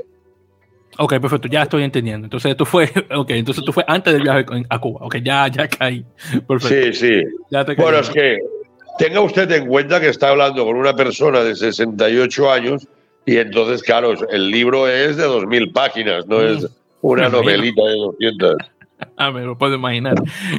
[0.96, 2.24] Ok, perfecto, ya estoy entendiendo.
[2.24, 5.00] Entonces tú fue, okay, entonces tú fue antes del viaje a Cuba.
[5.02, 6.02] Ok, ya, ya caí.
[6.48, 6.92] Perfecto.
[6.94, 7.22] Sí, sí.
[7.76, 8.38] bueno, es que
[8.98, 12.88] tenga usted en cuenta que está hablando con una persona de 68 años
[13.26, 16.66] y entonces, claro, el libro es de 2.000 páginas, no es
[17.02, 18.56] una novelita de 200.
[19.16, 20.14] Ah, me lo puedo imaginar.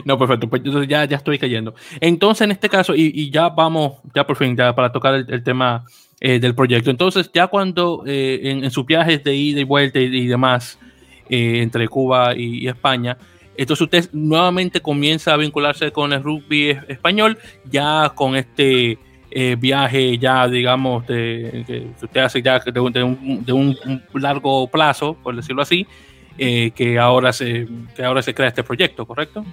[0.05, 0.49] No, perfecto.
[0.49, 1.73] Pues ya, ya estoy cayendo.
[1.99, 5.85] Entonces, en este caso, y, ya vamos, ya por fin, ya para tocar el, tema
[6.19, 6.89] eh, del proyecto.
[6.89, 10.79] Entonces, ya cuando eh, en, sus viajes de ida y vuelta y, demás
[11.29, 13.17] eh, entre Cuba y, España,
[13.57, 17.37] entonces usted nuevamente comienza a vincularse con el rugby español,
[17.69, 18.97] ya con este
[19.59, 23.77] viaje, ya digamos, de, que usted hace ya de un, de un
[24.13, 25.87] largo plazo, por decirlo así,
[26.37, 29.45] eh, que, ahora se, que ahora se crea este proyecto, ¿correcto?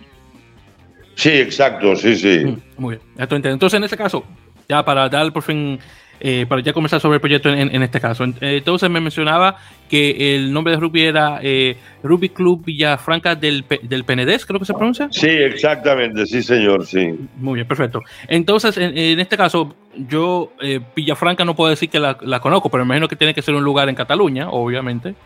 [1.14, 2.44] Sí, exacto, sí, sí.
[2.44, 4.24] Mm, muy bien, entonces en este caso,
[4.68, 5.78] ya para dar por fin,
[6.20, 9.56] eh, para ya comenzar sobre el proyecto en, este caso, entonces me mencionaba
[9.88, 14.66] que el nombre de rugby era eh, Rugby Club Villafranca del, del Penedés, creo que
[14.66, 15.08] se pronuncia.
[15.10, 17.14] Sí, exactamente, sí señor, sí.
[17.36, 18.02] Muy bien, perfecto.
[18.28, 20.52] Entonces, en, este caso, yo
[20.94, 23.54] Villafranca no puedo decir que la, la conozco, pero me imagino que tiene que ser
[23.54, 25.16] un lugar en Cataluña, obviamente.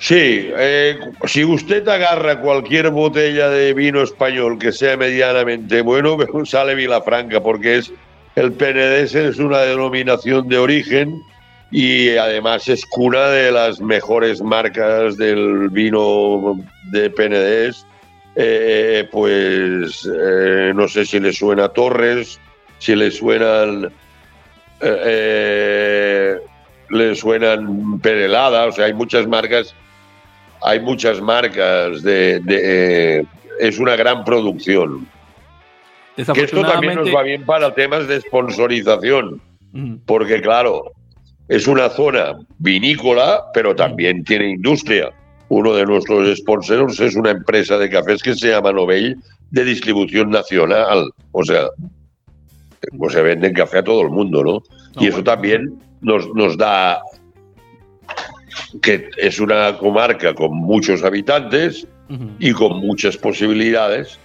[0.00, 6.74] Sí, eh, si usted agarra cualquier botella de vino español que sea medianamente bueno, sale
[6.74, 7.92] Vilafranca, porque es
[8.34, 11.22] el Penedés es una denominación de origen
[11.70, 16.58] y además es cuna de las mejores marcas del vino
[16.92, 17.84] de Penedés.
[18.36, 22.40] Eh, pues eh, no sé si le suena Torres,
[22.78, 23.92] si le suenan
[26.88, 29.74] le suenan Perelada, o sea, hay muchas marcas
[30.62, 33.24] hay muchas marcas, de, eh,
[33.58, 35.06] es una gran producción.
[36.16, 39.40] Que esto también nos va bien para temas de sponsorización,
[40.04, 40.92] porque claro,
[41.48, 45.10] es una zona vinícola, pero también tiene industria.
[45.48, 49.16] Uno de nuestros sponsors es una empresa de cafés que se llama Novell
[49.50, 51.10] de distribución nacional.
[51.32, 51.68] O sea,
[52.98, 54.62] pues se vende café a todo el mundo, ¿no?
[54.98, 57.00] y eso también nos, nos da
[58.82, 61.86] que es una comarca con muchos habitantes
[62.38, 64.18] y con muchas posibilidades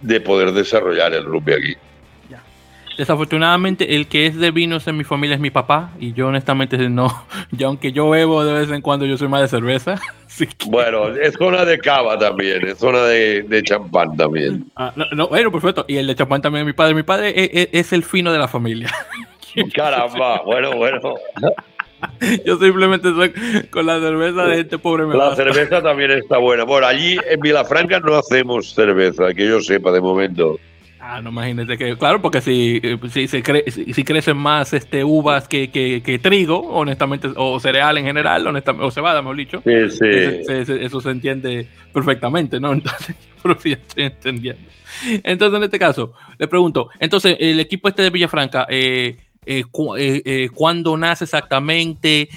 [0.00, 1.76] de poder desarrollar el rugby aquí.
[2.96, 6.76] Desafortunadamente, el que es de vinos en mi familia es mi papá, y yo honestamente
[6.88, 10.00] no, yo aunque yo bebo de vez en cuando, yo soy más de cerveza.
[10.66, 14.64] Bueno, es zona de cava también, es zona de, champán también.
[14.74, 15.84] Ah, no, bueno, perfecto.
[15.86, 16.94] Y el de champán también mi padre.
[16.94, 17.34] Mi padre
[17.70, 18.90] es el fino de la familia.
[19.74, 21.16] Caramba, bueno, bueno.
[22.46, 23.32] Yo simplemente soy
[23.70, 25.06] con la cerveza de este pobre.
[25.06, 26.64] la cerveza también está buena.
[26.64, 30.58] Bueno, allí en Vilafranca no hacemos cerveza, que yo sepa de momento.
[31.04, 33.42] Ah, no imagínate que, claro, porque si, si, se
[33.92, 38.90] si, crecen más este, uvas que, que, trigo, honestamente, o cereal en general, honestamente, o
[38.92, 40.06] cebada, mejor dicho, sí, sí.
[40.80, 42.72] eso se entiende perfectamente, ¿no?
[42.72, 44.62] Entonces, pero sí estoy entendiendo.
[45.24, 49.64] Entonces, en este caso, le pregunto, entonces, el equipo este de Villafranca, eh, eh,
[49.98, 52.28] eh, eh, cuándo nace exactamente,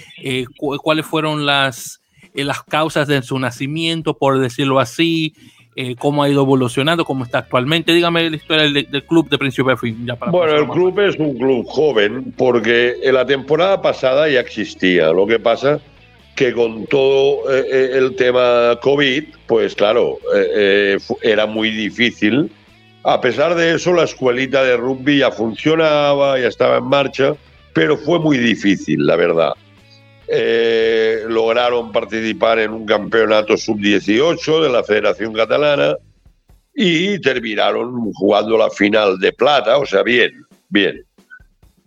[0.58, 2.02] cuáles fueron las,
[2.34, 5.34] las causas de su nacimiento, por decirlo así,
[5.78, 7.92] eh, cómo ha ido evolucionando, cómo está actualmente.
[7.94, 10.08] Dígame la historia del, club de principio a fin.
[10.32, 15.12] bueno, el club es un club joven porque en la temporada pasada ya existía.
[15.12, 15.82] Lo que pasa
[16.34, 20.18] que con todo eh, eh, el tema COVID, pues claro,
[21.22, 22.50] era muy difícil.
[23.08, 27.36] A pesar de eso, la escuelita de rugby ya funcionaba, ya estaba en marcha,
[27.72, 29.54] pero fue muy difícil, la verdad.
[30.28, 35.96] Eh, lograron participar en un campeonato sub-18 de la Federación Catalana
[36.74, 41.04] y terminaron jugando la final de plata, o sea, bien, bien.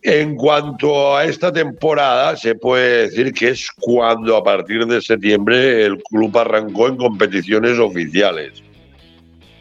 [0.03, 5.85] En cuanto a esta temporada, se puede decir que es cuando a partir de septiembre
[5.85, 8.63] el club arrancó en competiciones oficiales.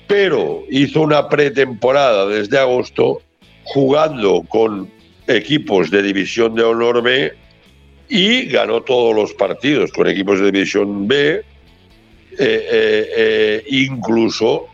[0.08, 3.22] Pero hizo una pretemporada desde agosto
[3.64, 4.90] jugando con
[5.28, 7.34] equipos de división de honor B
[8.10, 11.44] y ganó todos los partidos con equipos de división B, eh,
[12.40, 14.68] eh, eh, incluso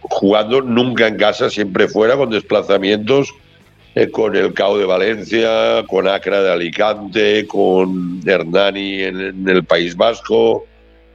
[0.00, 3.32] jugando nunca en casa, siempre fuera, con desplazamientos
[4.12, 10.67] con el CAO de Valencia, con Acra de Alicante, con Hernani en el País Vasco,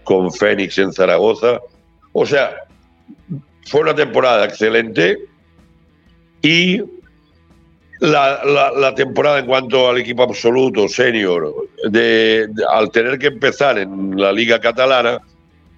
[0.03, 1.59] con Fénix en Zaragoza.
[2.11, 2.55] O sea,
[3.65, 5.17] fue una temporada excelente
[6.41, 6.81] y
[7.99, 11.53] la, temporada en cuanto al equipo absoluto, senior,
[11.89, 15.19] de, al tener que empezar en la liga catalana,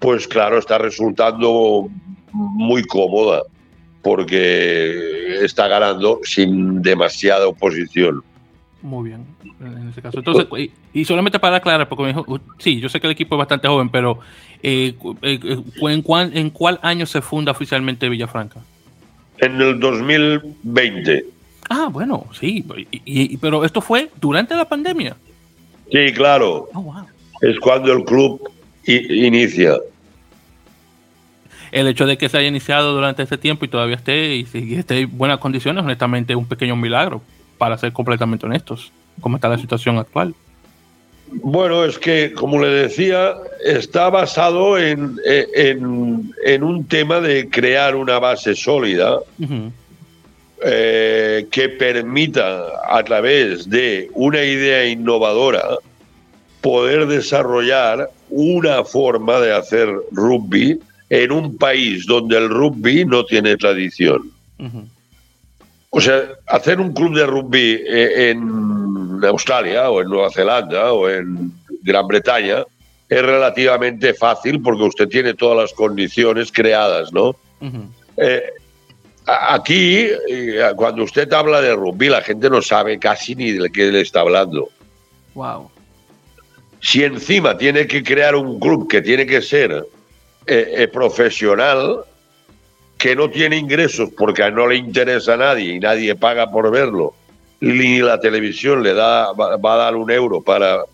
[0.00, 1.88] pues claro, está resultando
[2.32, 3.42] muy cómoda
[4.02, 8.22] porque está ganando sin demasiada oposición.
[8.86, 9.26] Muy bien,
[9.60, 10.20] en ese caso.
[10.20, 10.46] Entonces,
[10.92, 12.24] y, solamente para aclarar, porque me dijo,
[12.58, 14.20] sí, yo sé que el equipo es bastante joven, pero
[14.62, 18.60] eh, eh, eh, ¿en, cuál, ¿en cuál año se funda oficialmente Villafranca?
[19.38, 21.26] En el 2020.
[21.68, 22.64] Ah, bueno, sí,
[23.40, 25.16] pero esto fue durante la pandemia.
[25.90, 26.68] Sí, claro.
[26.72, 26.94] Oh,
[27.42, 28.40] es cuando el club
[28.86, 29.78] inicia.
[31.72, 35.00] El hecho de que se haya iniciado durante este tiempo y todavía esté y, esté
[35.00, 37.20] en buenas condiciones, honestamente, es un pequeño milagro,
[37.58, 40.34] para ser completamente honestos, como está la situación actual.
[41.28, 48.18] Bueno, es que, como le decía, está basado en, en, un tema de crear una
[48.18, 49.18] base sólida.
[50.64, 55.62] Eh, que permita a través de una idea innovadora
[56.62, 63.56] poder desarrollar una forma de hacer rugby en un país donde el rugby no tiene
[63.58, 64.30] tradición.
[65.96, 71.08] O sea, hacer un club de rugby eh, en Australia o en Nueva Zelanda o
[71.08, 72.64] en Gran Bretaña
[73.08, 77.34] es relativamente fácil porque usted tiene todas las condiciones creadas, ¿no?
[79.26, 83.90] Aquí, eh, cuando usted habla de rugby, la gente no sabe casi ni de qué
[83.90, 84.68] le está hablando.
[85.34, 85.68] Wow.
[86.80, 89.84] Si encima tiene que crear un club que tiene que ser
[90.46, 92.04] eh, eh, profesional,
[92.98, 97.14] que no tiene ingresos porque no le interesa a nadie y nadie paga por verlo,
[97.60, 100.84] ni la televisión le da, va a dar un euro para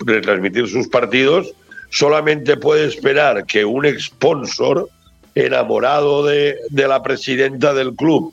[0.00, 1.52] retransmitir sus partidos,
[1.90, 4.88] solamente puede esperar que un sponsor
[5.34, 8.32] enamorado de, la presidenta del club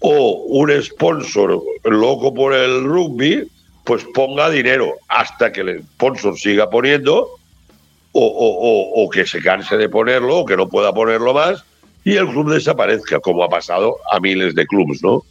[0.00, 3.48] o un sponsor loco por el rugby,
[3.84, 7.28] pues ponga dinero hasta que el sponsor siga poniendo
[8.12, 11.64] o, que se canse de ponerlo o que no pueda ponerlo más
[12.04, 15.24] y el club desaparezca, como ha pasado a miles de clubes, ¿no?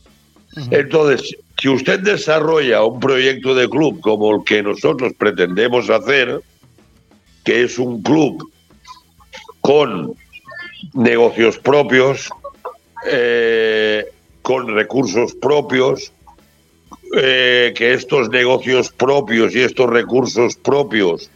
[0.71, 6.41] Entonces, si usted desarrolla un proyecto de club como el que nosotros pretendemos hacer,
[7.43, 8.51] que es un club
[9.61, 10.13] con
[10.93, 12.29] negocios propios,
[13.09, 14.05] eh,
[14.41, 16.11] con recursos propios,
[17.15, 21.29] eh, que estos negocios propios y estos recursos propios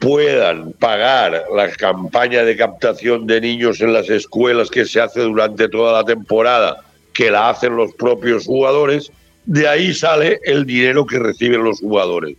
[0.00, 5.68] puedan pagar la campaña de captación de niños en las escuelas que se hace durante
[5.68, 6.78] toda la temporada,
[7.12, 9.12] que la hacen los propios jugadores,
[9.44, 12.38] de ahí sale el dinero que reciben los jugadores.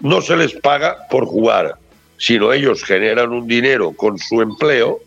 [0.00, 1.74] No se les paga por jugar,
[2.18, 5.00] sino ellos generan un dinero con su empleo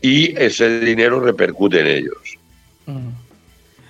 [0.00, 2.38] y ese dinero repercute en ellos.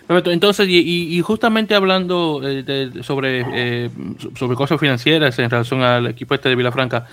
[0.09, 3.91] Entonces, y, justamente hablando eh, sobre, eh,
[4.37, 7.07] sobre cosas financieras en relación al equipo este de Vilafranca,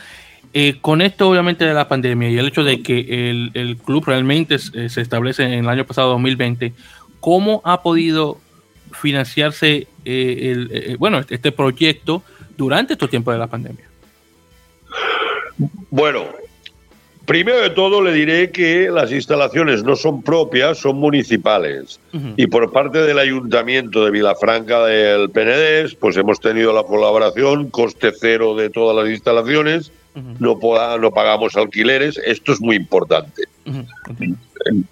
[0.54, 4.58] eh, con esto obviamente de la pandemia y el hecho de que el, club realmente
[4.60, 6.72] se establece en el año pasado 2020,
[7.20, 8.40] ¿cómo ha podido
[8.94, 12.24] financiarse el, bueno, este proyecto
[12.56, 13.90] durante estos tiempos de la pandemia?
[15.90, 16.26] Bueno,
[17.26, 22.00] Primero de todo le diré que las instalaciones no son propias, son municipales.
[22.38, 28.12] Y por parte del Ayuntamiento de Vilafranca del Penedés, pues hemos tenido la colaboración, coste
[28.18, 29.92] cero de todas las instalaciones,
[30.40, 30.60] no,
[31.00, 33.44] no pagamos alquileres, esto es muy importante.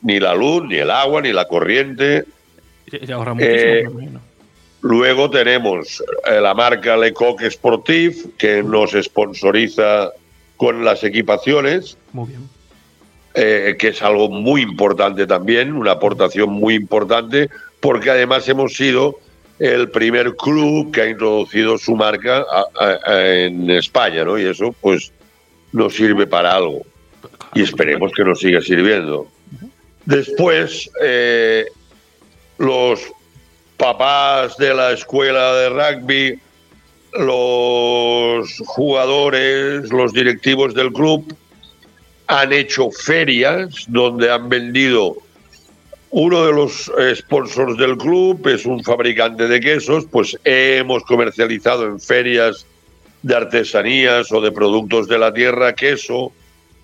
[0.02, 2.26] Ni la luz, ni el agua, ni la corriente.
[3.40, 3.84] Eh,
[4.82, 10.12] luego tenemos eh, la marca Lecoq Sportif, que nos sponsoriza
[10.58, 11.98] con las equipaciones.
[12.12, 12.50] Muy bien.
[13.36, 17.50] Eh, que es algo muy importante también, una aportación muy importante,
[17.80, 19.18] porque además hemos sido
[19.58, 22.46] el primer club que ha introducido su marca
[23.08, 24.38] en España, ¿no?
[24.38, 25.12] Y eso, pues,
[25.72, 26.84] nos sirve para algo.
[27.56, 29.28] Y esperemos que nos siga sirviendo.
[30.06, 31.66] Después, eh,
[32.58, 33.00] los
[33.78, 36.40] papás de la escuela de rugby,
[37.18, 41.36] los jugadores, los directivos del club,
[42.28, 45.18] han hecho ferias donde han vendido
[46.16, 52.00] uno de los sponsors del club es un fabricante de quesos, pues hemos comercializado en
[52.00, 52.68] ferias
[53.24, 56.32] de artesanías o de productos de la tierra queso,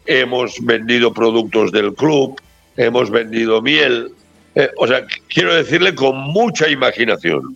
[0.08, 2.42] hemos vendido productos del club,
[2.76, 4.12] hemos vendido miel.
[4.56, 7.56] Eh, o sea, quiero decirle con mucha imaginación.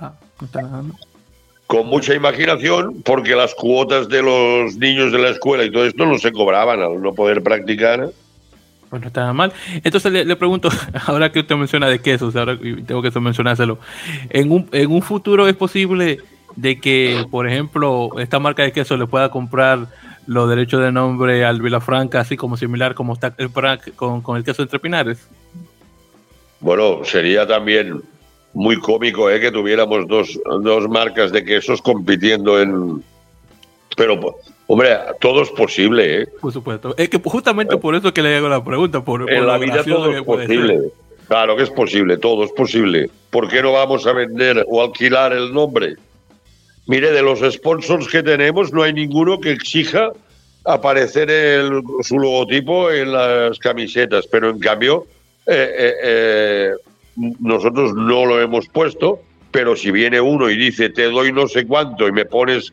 [0.00, 0.14] Ah,
[1.70, 6.04] con mucha imaginación, porque las cuotas de los niños de la escuela y todo esto
[6.04, 8.10] no se cobraban al no poder practicar.
[8.90, 9.52] No está nada mal.
[9.84, 10.68] Entonces le, pregunto,
[11.06, 13.78] ahora que usted menciona de quesos, ahora tengo que mencionárselo.
[14.30, 16.18] ¿En un, ¿En un futuro es posible
[16.56, 19.86] de que, por ejemplo, esta marca de queso le pueda comprar
[20.26, 23.32] los derechos de nombre al Vilafranca, así como similar como está
[23.94, 25.24] con, con el queso entre Pinares?
[26.58, 28.02] Bueno, sería también
[28.52, 29.40] muy cómico ¿eh?
[29.40, 33.02] que tuviéramos dos, dos marcas de quesos compitiendo en...
[33.96, 34.36] Pero,
[34.66, 36.22] hombre, todo es posible.
[36.22, 36.28] ¿eh?
[36.40, 36.94] Por supuesto.
[36.96, 39.04] Es que justamente por eso que le hago la pregunta.
[39.04, 40.80] Por, en la vida todo es posible.
[41.28, 43.10] Claro que es posible, todo es posible.
[43.30, 45.96] ¿Por qué no vamos a vender o alquilar el nombre?
[46.86, 50.10] Mire, de los sponsors que tenemos, no hay ninguno que exija
[50.64, 55.06] aparecer el, su logotipo en las camisetas, pero en cambio,
[55.46, 56.70] eh, eh, eh
[57.16, 61.66] nosotros no lo hemos puesto, pero si viene uno y dice te doy no sé
[61.66, 62.72] cuánto y me pones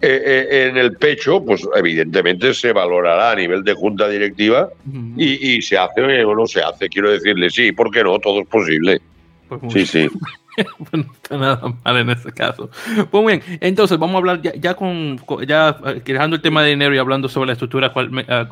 [0.00, 4.68] eh, eh, en el pecho, pues evidentemente se valorará a nivel de junta directiva
[5.16, 6.88] y, se hace o no se hace.
[6.88, 8.18] Quiero decirle, sí, ¿por qué no?
[8.18, 9.00] Todo es posible.
[9.48, 10.08] Pues sí, sí.
[10.92, 12.70] no está nada mal en ese caso.
[13.10, 16.94] Pues bien, entonces vamos a hablar ya, con, ya eh, dejando el tema de dinero
[16.94, 17.92] y hablando sobre la estructura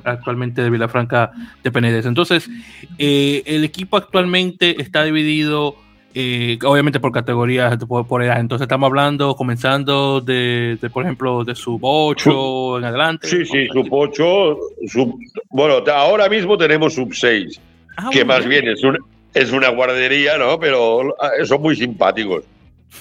[0.05, 1.32] actualmente de Vilafranca
[1.62, 2.07] de Penedés.
[2.07, 2.48] Entonces,
[2.98, 5.76] eh, el equipo actualmente está dividido,
[6.14, 8.40] eh, obviamente por categorías, por, edad.
[8.40, 13.28] Entonces estamos hablando, comenzando de, por ejemplo, de sub 8 en adelante.
[13.28, 14.59] Sí, sí, sub 8,
[15.50, 17.61] bueno, ahora mismo tenemos sub 6,
[17.96, 18.98] ah, que más bien es un
[19.35, 20.59] es una guardería, ¿no?
[20.59, 22.45] Pero ah, son muy simpáticos.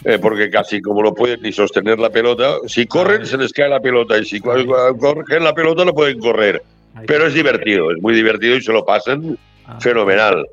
[0.06, 3.68] Eh, porque casi como no pueden ni sostener la pelota, si corren se les cae
[3.68, 6.64] la pelota y si corren la pelota no pueden correr.
[7.06, 9.80] Pero es divertido, es muy divertido y se lo pasan ah.
[9.80, 10.48] fenomenal.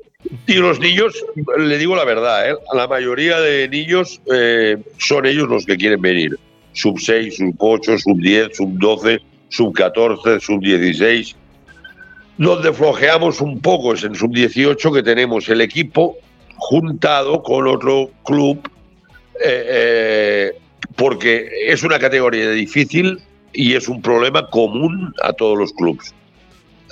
[0.45, 1.25] Y los niños,
[1.57, 2.55] le digo la verdad, ¿eh?
[2.73, 6.37] la mayoría de niños eh, son ellos los que quieren venir.
[6.73, 11.35] Sub 6, sub 8, sub 10, sub 12, sub 14, sub 16.
[12.39, 16.15] Donde flojeamos un poco es en sub-18 que tenemos el equipo
[16.55, 18.61] juntado con otro club
[19.43, 20.51] eh, eh,
[20.95, 23.19] porque es una categoría difícil
[23.51, 26.13] y es un problema común a todos los clubes,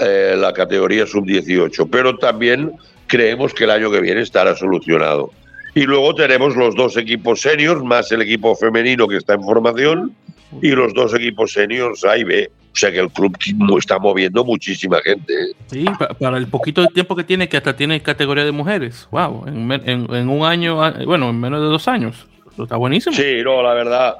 [0.01, 2.73] eh, la categoría sub-18, pero también
[3.07, 5.31] creemos que el año que viene estará solucionado.
[5.75, 10.13] Y luego tenemos los dos equipos seniors, más el equipo femenino que está en formación,
[10.61, 12.51] y los dos equipos seniors A y B.
[12.77, 13.35] O sea que el club
[13.79, 15.33] está moviendo muchísima gente.
[15.65, 15.83] Sí,
[16.19, 19.07] para el poquito de tiempo que tiene, que hasta tiene categoría de mujeres.
[19.09, 22.27] Wow, en, un año, ah, bueno, en menos de dos años.
[22.55, 23.15] está buenísimo.
[23.15, 24.17] Sí, no, la verdad.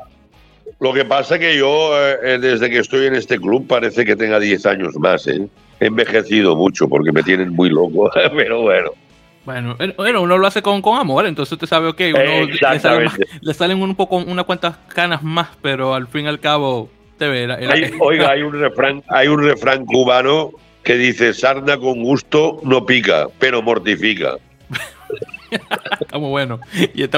[0.79, 4.03] Lo que pasa es que yo, eh, eh, desde que estoy en este club, parece
[4.03, 5.27] que tenga 10 años más.
[5.27, 5.47] ¿eh?
[5.79, 8.89] He envejecido mucho porque me tienen muy loco, pero bueno.
[9.45, 13.09] Bueno, bueno, uno lo hace con, con amor, entonces usted sabe, ok, uno le, salen
[13.39, 16.89] le, salen un poco, unas cuantas canas más, pero al fin y al cabo
[17.99, 20.51] oiga, hay un refrán, hay un refrán cubano
[20.83, 24.37] que dice sarna con gusto no pica, pero mortifica.
[25.99, 26.59] está muy bueno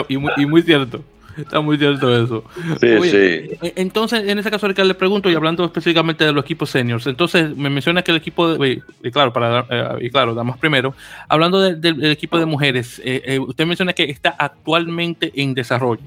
[0.08, 1.04] y, muy, cierto.
[1.38, 2.44] Está muy cierto eso.
[2.80, 3.18] Sí, sí.
[3.18, 7.56] E, entonces, en ese caso, le pregunto, y hablando específicamente de los equipos seniors, entonces
[7.56, 10.96] me menciona que el equipo, de, y claro, para eh, y claro, damos primero,
[11.28, 16.02] hablando del equipo de mujeres, eh, eh, usted menciona que está actualmente en desarrollo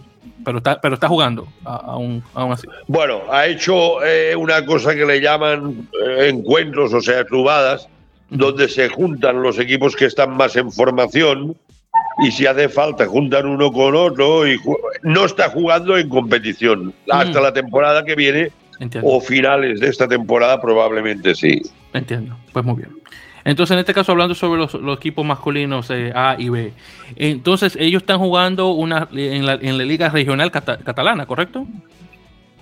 [0.44, 2.66] pero está, pero está jugando aún, así.
[2.86, 7.88] Bueno, ha hecho eh, una cosa que le llaman eh, encuentros, o sea, clubadas,
[8.30, 11.56] donde se juntan los equipos que están más en formación
[12.22, 14.58] y si hace falta juntan uno con otro y
[15.02, 16.94] no está jugando en competición.
[17.10, 18.50] Hasta la temporada que viene
[19.02, 21.62] o finales de esta temporada, probablemente sí.
[21.92, 22.90] Entiendo, pues muy bien.
[23.44, 26.72] Entonces, en este caso, hablando sobre los, equipos masculinos eh, A y B,
[27.16, 31.66] entonces ellos están jugando una en la, en la Liga Regional Catalana, ¿correcto?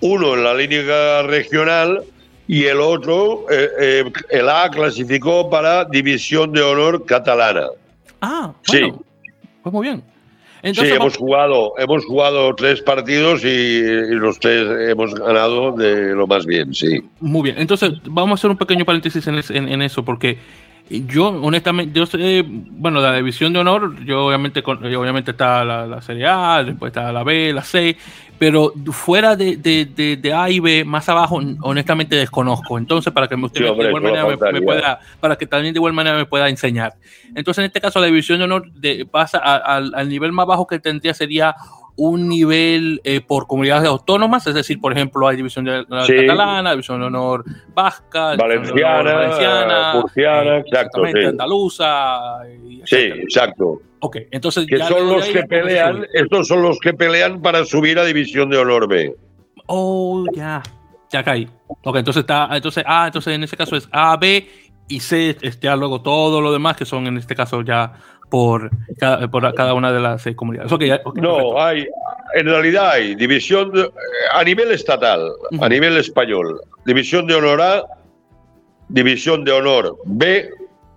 [0.01, 2.03] Uno en la Liga Regional
[2.49, 7.67] y el otro, eh, eh, el A clasificó para División de Honor Catalana.
[8.21, 9.05] Ah, bueno, sí.
[9.63, 10.03] Pues muy bien.
[10.75, 13.83] sí, hemos jugado, hemos jugado tres partidos y,
[14.17, 17.03] los tres hemos ganado de lo más bien, sí.
[17.21, 20.39] Muy bien, entonces vamos a hacer un pequeño paréntesis en eso, porque
[20.91, 26.27] yo, honestamente, yo sé, bueno, la división de honor, yo obviamente, obviamente está la, Serie
[26.27, 27.97] A, después está la B, la C,
[28.39, 32.77] pero fuera de, de, A y B, más abajo, honestamente desconozco.
[32.77, 36.17] Entonces, para que usted de igual manera me, pueda, para que también de igual manera
[36.17, 36.95] me pueda enseñar.
[37.37, 38.69] Entonces, en este caso, la división de honor
[39.11, 41.55] pasa al nivel más bajo que tendría sería
[41.97, 46.71] un nivel eh, por comunidades autónomas, es decir, por ejemplo, hay división de honor catalana,
[46.71, 52.43] división de honor vasca, valenciana, valenciana murciana, eh, exacto, andaluza.
[52.85, 53.83] sí, exacto.
[54.01, 58.05] Ok, entonces que son los que pelean, estos son los que pelean para subir a
[58.05, 59.15] división de honor B.
[59.67, 60.63] Oh, ya,
[61.11, 61.47] ya caí.
[61.83, 64.49] Ok, entonces está, entonces A, entonces en ese caso es A, B
[64.89, 67.93] y C, este, luego todo lo demás que son en este caso ya
[68.31, 70.73] por cada, por cada una de las comunidades.
[71.17, 71.87] no, hay,
[72.35, 73.73] en realidad hay división
[74.33, 77.85] a nivel estatal, a nivel español, división de honor A,
[78.89, 80.49] división de honor B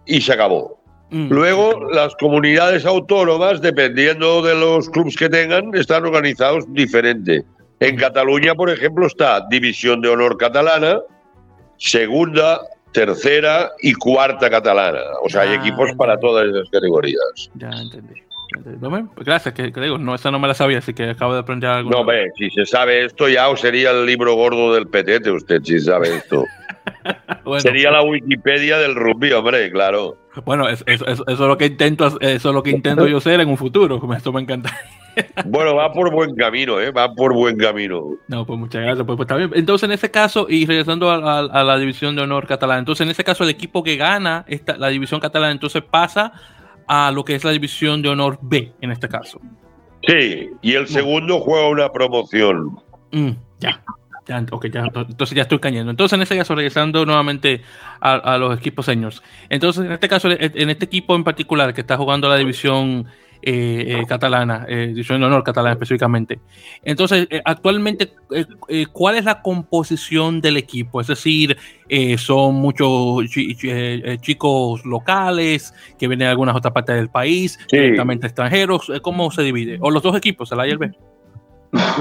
[0.05, 0.79] y se acabó.
[1.09, 1.29] Mm.
[1.29, 7.43] Luego, las comunidades autónomas, dependiendo de los clubes que tengan, están organizados diferente.
[7.79, 10.99] En Cataluña, por ejemplo, está División de Honor Catalana,
[11.77, 12.61] Segunda,
[12.93, 15.01] tercera y cuarta catalana.
[15.21, 17.49] O sea, hay ah, equipos para todas esas categorías.
[17.55, 18.23] Ya entendí.
[19.15, 21.69] Pues gracias, que, digo, no, esa no me la sabía, así que acabo de aprender
[21.69, 21.89] algo.
[21.89, 25.79] No, ve, si se sabe esto, ya sería el libro gordo del petete, usted, si
[25.79, 26.45] sabe esto.
[27.59, 30.17] Sería la Wikipedia del rugby, hombre, claro.
[30.45, 33.57] Bueno, eso, es lo que intento, eso es lo que intento yo ser en un
[33.57, 34.01] futuro.
[34.17, 34.71] Esto me encanta.
[35.45, 36.91] Bueno, va por buen camino, ¿eh?
[36.91, 38.01] Va por buen camino.
[38.27, 39.05] No, pues muchas gracias.
[39.05, 39.51] Pues, pues está bien.
[39.53, 43.23] Entonces, en ese caso, y regresando a, la división de honor catalana, entonces en ese
[43.23, 46.33] caso el equipo que gana esta, la división catalana, entonces pasa
[46.87, 49.39] a lo que es la división de honor B, en este caso.
[50.07, 52.79] Sí, y el segundo juega una promoción.
[53.11, 53.83] Mm, ya.
[54.27, 55.91] Ya, ya, entonces ya estoy cayendo.
[55.91, 57.61] Entonces, en ese caso, regresando nuevamente
[57.99, 59.21] a, los equipos seniors.
[59.49, 63.07] Entonces, en este caso, en este equipo en particular que está jugando la división
[63.45, 66.39] eh, eh, catalana, eh, división de honor catalana específicamente.
[66.81, 68.13] Entonces, actualmente,
[68.93, 71.01] ¿cuál es la composición del equipo?
[71.01, 71.57] Es decir,
[72.17, 73.29] son muchos
[74.21, 78.89] chicos locales que vienen de algunas otras partes del país, directamente extranjeros.
[79.01, 79.77] ¿Cómo se divide?
[79.81, 80.91] ¿O los dos equipos, el A y el B?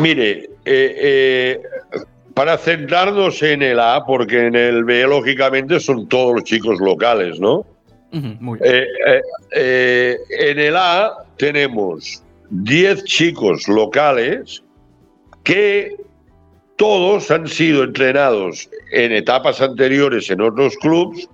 [0.01, 0.49] Mire,
[2.35, 7.39] para centrarnos en el A, porque en el B, lógicamente, son todos los chicos locales,
[7.41, 7.67] ¿no?
[8.13, 9.21] Eh, eh,
[9.55, 14.63] eh, en el A tenemos 10 chicos locales
[15.45, 15.97] que
[16.77, 21.27] todos han sido entrenados en etapas anteriores en otros clubes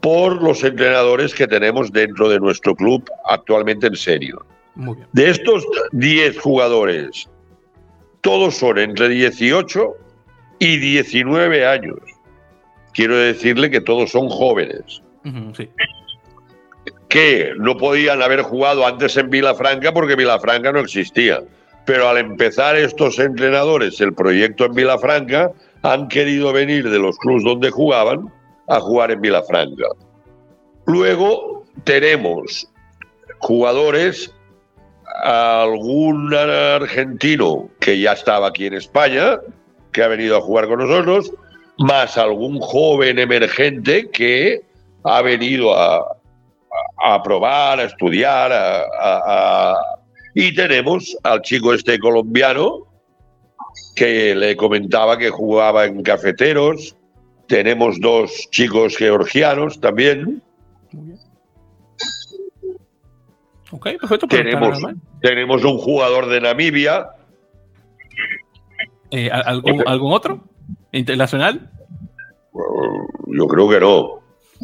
[0.00, 4.46] por los entrenadores que tenemos dentro de nuestro club actualmente en serio.
[5.12, 7.28] De estos 10 jugadores,
[8.22, 9.94] todos son entre 18
[10.58, 11.98] y 19 años.
[12.92, 15.02] Quiero decirle que todos son jóvenes.
[17.08, 21.42] Que no podían haber jugado antes en Vilafranca porque Vilafranca no existía.
[21.86, 25.52] Pero al empezar estos entrenadores el proyecto en Vilafranca,
[25.82, 28.32] han querido venir de los clubes donde jugaban
[28.68, 29.86] a jugar en Vilafranca.
[30.86, 32.68] Luego tenemos
[33.38, 34.34] jugadores,
[35.22, 39.38] algún argentino que ya estaba aquí en España,
[39.98, 41.32] que ha venido a jugar con nosotros,
[41.78, 44.62] más algún joven emergente que
[45.02, 46.06] ha venido a,
[47.04, 48.52] a probar, a estudiar,
[50.36, 52.86] y tenemos al chico este colombiano
[53.96, 56.94] que le comentaba que jugaba en cafeteros,
[57.48, 60.40] tenemos dos chicos georgianos también.
[63.72, 64.28] Ok, perfecto.
[64.28, 64.78] Tenemos,
[65.22, 67.08] tenemos un jugador de Namibia
[69.10, 70.40] eh, ¿algún, ¿Algún otro?
[70.92, 71.70] ¿Internacional?
[73.26, 74.18] Yo creo que no.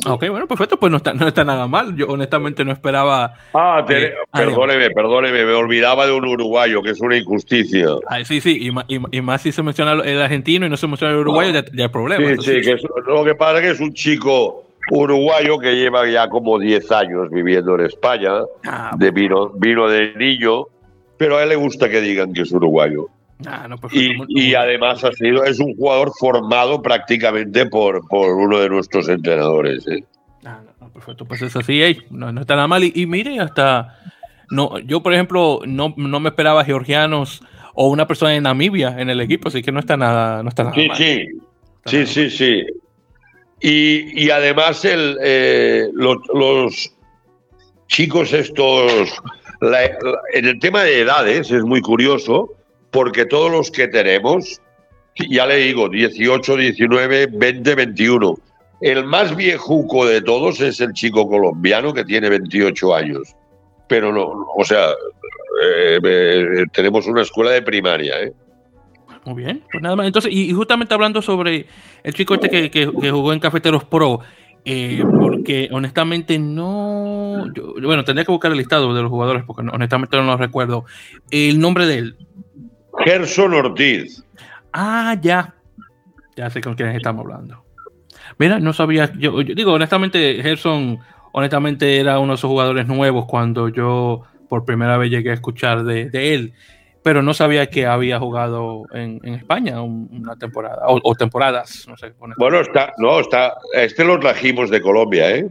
[0.07, 1.95] Ok, bueno, perfecto, pues no está, no está nada mal.
[1.95, 3.35] Yo honestamente no esperaba.
[3.53, 7.89] Ah, eh, perdóneme, perdóneme, me olvidaba de un uruguayo, que es una injusticia.
[8.25, 11.53] sí, sí, y, más si se menciona el argentino y no se menciona el uruguayo,
[11.73, 12.43] ya, hay problema.
[12.43, 12.77] Sí, sí, que
[13.07, 17.31] lo que pasa es que es un chico uruguayo que lleva ya como 10 años
[17.31, 18.33] viviendo en España,
[18.67, 20.67] ah, de vino, vino de niño,
[21.17, 23.09] pero a él le gusta que digan que es uruguayo.
[23.47, 23.69] Ah,
[24.29, 29.87] y, además ha sido, es un jugador formado prácticamente por, por uno de nuestros entrenadores.
[29.89, 30.05] ¿eh?
[30.45, 30.61] Ah,
[30.93, 32.85] perfecto, pues es así, no, no, está nada mal.
[32.85, 33.99] Y, mire, hasta
[34.51, 37.43] no, yo por ejemplo no, no, me esperaba georgianos
[37.75, 40.65] o una persona de Namibia en el equipo, así que no está nada, no está
[40.65, 40.97] nada sí, mal.
[40.97, 41.27] Sí,
[41.87, 42.67] sí, sí, sí.
[43.61, 46.95] Y, y además el, eh, los, los,
[47.89, 49.13] chicos estos,
[50.33, 52.51] en el tema de edades es muy curioso
[52.95, 54.63] porque todos los que tenemos,
[55.29, 58.39] ya le digo, 18, 19, 20, 21.
[58.81, 63.35] El más viejuco de todos es el chico colombiano que tiene 28 años.
[63.89, 64.91] Pero no, o sea,
[65.61, 68.33] eh, eh, tenemos una escuela de primaria, ¿eh?
[69.25, 70.07] Muy bien, pues nada más.
[70.07, 71.67] Entonces, y, justamente hablando sobre
[72.05, 74.21] el chico este que, jugó en Cafeteros Pro,
[75.21, 77.45] porque honestamente no.
[77.83, 80.85] bueno, tendría que buscar el listado de los jugadores porque honestamente no lo recuerdo.
[81.31, 82.17] El nombre de él,
[82.99, 84.23] Gerson Ortiz.
[84.73, 85.55] Ah, ya.
[86.37, 87.65] Ya sé con quién estamos hablando.
[88.39, 89.13] Mira, no sabía.
[89.17, 90.99] Yo, digo, honestamente, Gerson,
[91.33, 95.85] honestamente, era uno de esos jugadores nuevos cuando yo por primera vez llegué a escuchar
[95.85, 96.53] de, él.
[97.03, 101.87] Pero no sabía que había jugado en, España una temporada o, temporadas.
[101.87, 103.55] No sé, bueno, está, no, está.
[103.75, 105.49] Este lo trajimos de Colombia, ¿eh?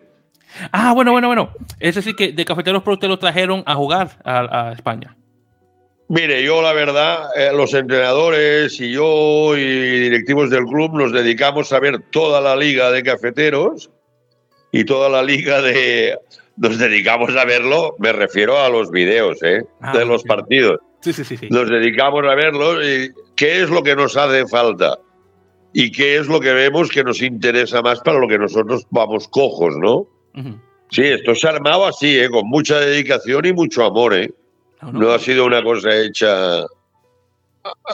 [0.72, 1.50] Ah, bueno, bueno, bueno.
[1.80, 5.16] Es decir, que de Cafeteros Pro te lo trajeron a jugar a España.
[6.14, 11.74] Mire, yo la verdad, eh, los entrenadores y yo y directivos del club nos dedicamos
[11.74, 13.90] a ver toda la liga de cafeteros
[14.72, 16.16] y toda la liga de...
[16.56, 19.64] Nos dedicamos a verlo, me refiero a los videos ¿eh?
[19.82, 20.82] Ah, de los partidos.
[21.02, 24.46] Sí, sí, sí, sí, Nos dedicamos a verlo y qué es lo que nos hace
[24.46, 25.00] falta
[25.74, 29.28] y qué es lo que vemos que nos interesa más para lo que nosotros vamos
[29.30, 30.06] cojos, ¿no?
[30.92, 32.30] Sí, esto se ha armado así, ¿eh?
[32.30, 34.32] con mucha dedicación y mucho amor, ¿eh?
[34.92, 36.62] No, ha sido una cosa hecha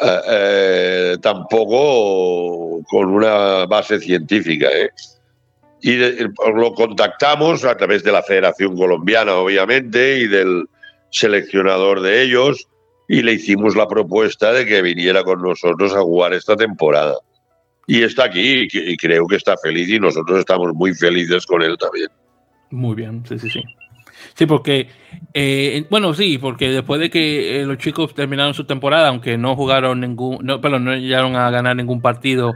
[0.01, 4.67] eh, eh, tampoco con una base científica.
[4.71, 4.89] ¿eh?
[5.81, 10.65] Y lo contactamos a través de la Federación Colombiana, obviamente, y del
[11.11, 12.67] seleccionador de ellos,
[13.07, 17.15] y le hicimos la propuesta de que viniera con nosotros a jugar esta temporada.
[17.87, 21.77] Y está aquí, y creo que está feliz, y nosotros estamos muy felices con él
[21.77, 22.09] también.
[22.69, 23.63] Muy bien, sí, sí, sí.
[24.35, 24.87] Sí, porque,
[25.33, 29.55] eh, bueno, sí, porque después de que eh, los chicos terminaron su temporada, aunque no
[29.55, 32.53] jugaron ningún, no, pero no llegaron a ganar ningún partido,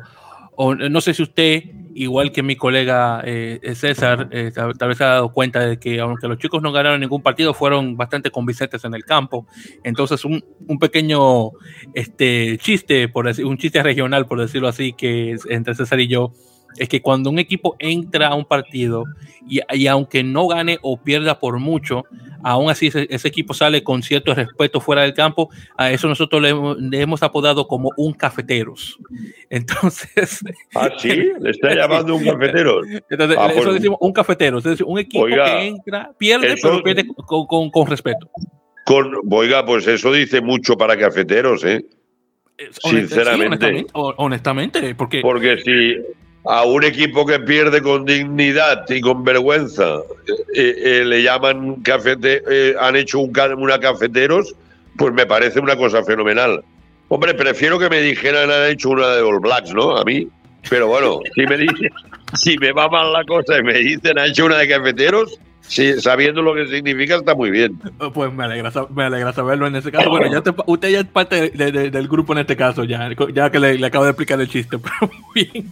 [0.55, 1.63] o no sé si usted,
[1.95, 6.28] igual que mi colega eh, César, tal, vez se ha dado cuenta de que aunque
[6.28, 9.47] los chicos no ganaron ningún partido, fueron bastante convincentes en el campo.
[9.84, 11.51] Entonces, un, un pequeño
[11.95, 16.34] este, chiste, por decir, un chiste regional, por decirlo así, que entre César y yo,
[16.78, 19.05] es que cuando un equipo entra a un partido
[19.47, 22.05] y, aunque no gane o pierda por mucho,
[22.43, 27.01] aún así ese, equipo sale con cierto respeto fuera del campo, a eso nosotros le,
[27.01, 28.97] hemos apodado como un cafeteros.
[29.49, 30.39] Entonces...
[30.76, 32.82] Ah, sí, le está llamando un cafetero.
[32.86, 37.05] Entonces, ah, eso decimos un cafetero, es decir, un equipo que entra, pierde, pero pierde
[37.07, 38.30] con, con, respeto.
[38.86, 41.86] Con, oiga, pues eso dice mucho para cafeteros, ¿eh?
[42.71, 43.86] Sinceramente.
[43.93, 45.21] honestamente, porque...
[45.21, 45.97] Porque si
[46.46, 50.00] a un equipo que pierde con dignidad y con vergüenza
[50.56, 54.54] eh, eh, le llaman cafete, eh, han hecho un, una cafeteros,
[54.98, 56.64] pues me parece una cosa fenomenal.
[57.08, 59.98] Hombre, prefiero que me dijeran han hecho una de All Blacks, ¿no?
[59.98, 60.28] A mí.
[60.70, 61.58] Pero bueno, si me
[62.36, 65.99] si me va mal la cosa y me dicen han hecho una de cafeteros, Sí,
[65.99, 67.80] sabiendo lo que significa está muy bien.
[67.99, 70.09] Oh, pues me alegra, me alegra saberlo en ese caso.
[70.09, 73.86] Bueno, ya usted ya es parte del grupo en este caso, ya, ya que le,
[73.86, 75.72] acabo de explicar el chiste, pero muy bien.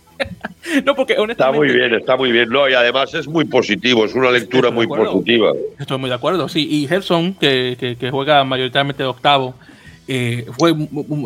[0.85, 2.49] no, porque Está muy bien, está muy bien.
[2.49, 5.51] No, y además es muy positivo, es una lectura muy positiva.
[5.77, 6.67] Estoy muy de acuerdo, sí.
[6.69, 9.55] Y Gerson, que, que, juega mayoritariamente de octavo,
[10.07, 10.73] eh, fue,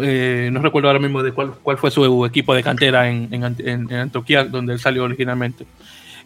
[0.04, 3.56] eh, no recuerdo ahora mismo de cuál, cuál fue su equipo de cantera en, en,
[3.60, 5.66] en Antioquia, donde él salió originalmente.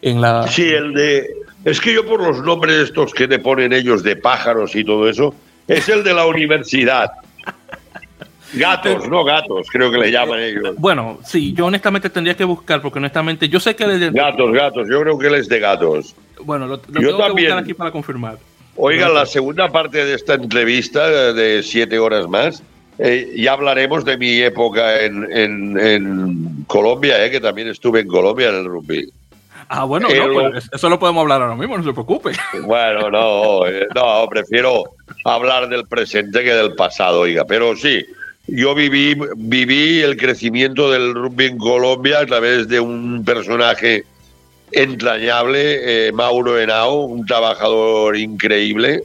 [0.02, 0.46] En la...
[0.48, 1.28] Sí, el de
[1.64, 5.08] es que yo por los nombres estos que le ponen ellos de pájaros y todo
[5.08, 5.34] eso,
[5.68, 7.10] es el de la universidad.
[8.52, 10.74] Gatos, no gatos, creo que le llaman ellos.
[10.76, 14.10] Bueno, sí, yo honestamente tendría que buscar, porque honestamente, yo sé que él es de...
[14.10, 16.16] Gatos, gatos, yo creo que él es de gatos.
[16.42, 18.38] Bueno, lo, tengo que buscar aquí para confirmar.
[18.76, 22.62] Oiga, la segunda parte de esta entrevista de siete horas más,
[22.98, 28.48] eh, ya hablaremos de mi época en, en, Colombia, eh, que también estuve en Colombia
[28.48, 29.10] en el rugby.
[29.72, 32.32] Ah, bueno, no, pues, eso lo podemos hablar ahora mismo, no se preocupe.
[32.64, 34.82] Bueno, no, eh, no, prefiero
[35.24, 37.44] hablar del presente que del pasado, oiga.
[37.44, 38.04] Pero sí,
[38.48, 44.04] yo viví, viví el crecimiento del rugby en Colombia a través de un personaje
[44.72, 49.04] entrañable, eh, Mauro Henao, un trabajador increíble,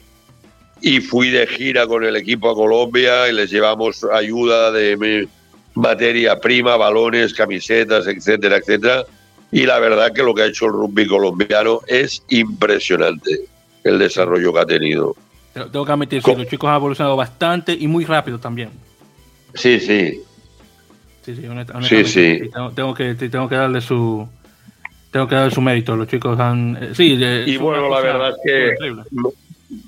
[0.80, 5.28] y fui de gira con el equipo a Colombia y les llevamos ayuda de
[5.74, 9.04] materia prima, balones, camisetas, etcétera, etcétera.
[9.52, 13.40] Y la verdad que lo que ha hecho el rugby colombiano es impresionante,
[13.84, 15.14] el desarrollo que ha tenido.
[15.54, 18.70] Tengo que admitir que los chicos han evolucionado bastante y muy rápido también.
[19.54, 20.22] Sí, sí.
[21.24, 24.28] Sí, sí, sí, Tengo, que, tengo que darle su,
[25.10, 25.96] tengo que dar su mérito.
[25.96, 26.78] Los chicos han.
[26.80, 28.74] Eh, sí, y bueno, la verdad es que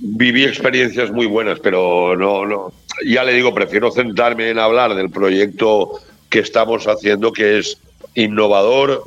[0.01, 2.73] viví experiencias muy buenas, pero no, no.
[3.07, 7.79] Ya le digo, prefiero centrarme en hablar del proyecto que estamos haciendo, que es
[8.15, 9.05] innovador,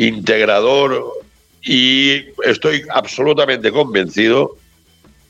[0.00, 1.12] integrador
[1.62, 4.56] y estoy absolutamente convencido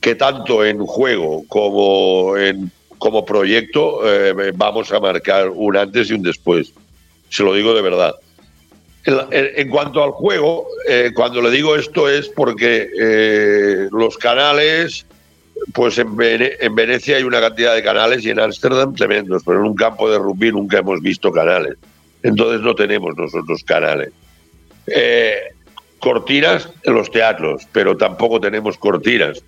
[0.00, 6.12] que tanto en juego como en como proyecto eh, vamos a marcar un antes y
[6.12, 6.72] un después.
[7.30, 8.14] Se lo digo de verdad.
[9.04, 15.06] En, cuanto al juego, eh, cuando le digo esto es porque eh, los canales,
[15.72, 19.74] pues en, Venecia hay una cantidad de canales y en Ámsterdam tremendos, pero en un
[19.74, 21.76] campo de rugby nunca hemos visto canales.
[22.22, 24.12] Entonces no tenemos nosotros canales.
[24.86, 25.36] Eh,
[25.98, 29.42] cortinas en los teatros, pero tampoco tenemos cortinas.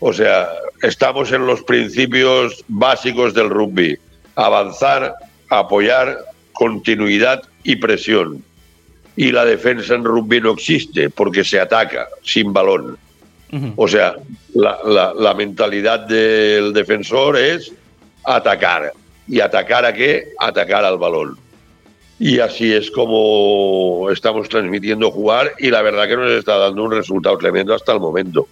[0.00, 0.48] O sea,
[0.82, 3.96] estamos en los principios básicos del rugby.
[4.34, 5.14] Avanzar,
[5.48, 6.18] apoyar,
[6.52, 8.42] continuidad y presión
[9.16, 12.98] y la defensa en rugby no existe porque se ataca sin balón.
[13.76, 14.16] O sea,
[14.52, 17.72] la, mentalidad del defensor es
[18.24, 18.92] atacar.
[19.28, 20.32] ¿Y atacar a qué?
[20.40, 21.38] Atacar al balón.
[22.18, 26.92] Y así es como estamos transmitiendo jugar y la verdad que nos está dando un
[26.92, 28.46] resultado tremendo hasta el momento.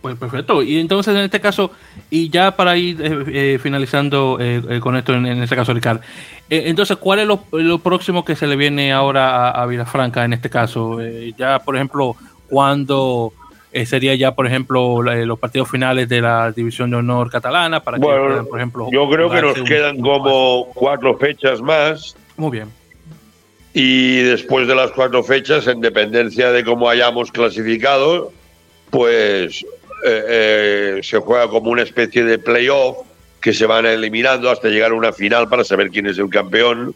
[0.00, 0.62] Pues perfecto.
[0.62, 1.72] Y entonces en este caso,
[2.08, 3.24] y ya para ir eh,
[3.54, 6.00] eh, finalizando eh, con esto, en, este caso, Ricardo,
[6.48, 10.50] entonces, ¿cuál es lo, próximo que se le viene ahora a, a Vilafranca en este
[10.50, 10.98] caso?
[11.36, 12.16] ya, por ejemplo,
[12.48, 13.32] ¿cuándo
[13.84, 17.84] sería ya, por ejemplo, los partidos finales de la División de Honor catalana?
[17.84, 22.16] Para bueno, por ejemplo, yo creo que nos quedan como cuatro fechas más.
[22.36, 22.79] Muy bien.
[23.72, 28.32] Y después de las cuatro fechas, en dependencia de cómo hayamos clasificado,
[28.90, 29.64] pues
[30.04, 32.98] eh, eh, se juega como una especie de playoff
[33.40, 36.94] que se van eliminando hasta llegar a una final para saber quién es el campeón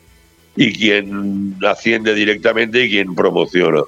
[0.56, 3.82] y quién asciende directamente y quién promociona.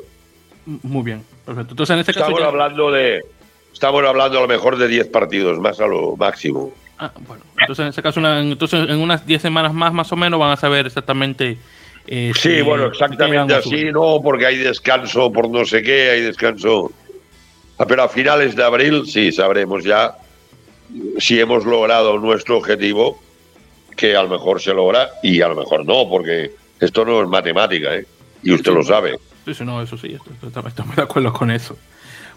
[0.64, 1.72] Muy bien, perfecto.
[1.72, 3.24] Entonces, en este caso estamos hablando de
[3.72, 6.72] estamos hablando a lo mejor de 10 partidos más a lo máximo.
[6.98, 7.42] Ah, bueno.
[7.60, 10.56] Entonces, en este caso, entonces, en unas 10 semanas más, más o menos, van a
[10.56, 11.58] saber exactamente.
[12.06, 16.92] Eh, sí, bueno, exactamente así, no, porque hay descanso por no sé qué, hay descanso.
[17.78, 20.16] Ah, pero a finales de abril sí sabremos ya
[21.18, 23.20] si hemos logrado nuestro objetivo,
[23.96, 27.28] que a lo mejor se logra y a lo mejor no, porque esto no es
[27.28, 28.06] matemática, ¿eh?
[28.42, 29.18] Y usted lo sabe.
[29.44, 31.76] Sí, sí, no, eso sí, estamos de acuerdo con eso.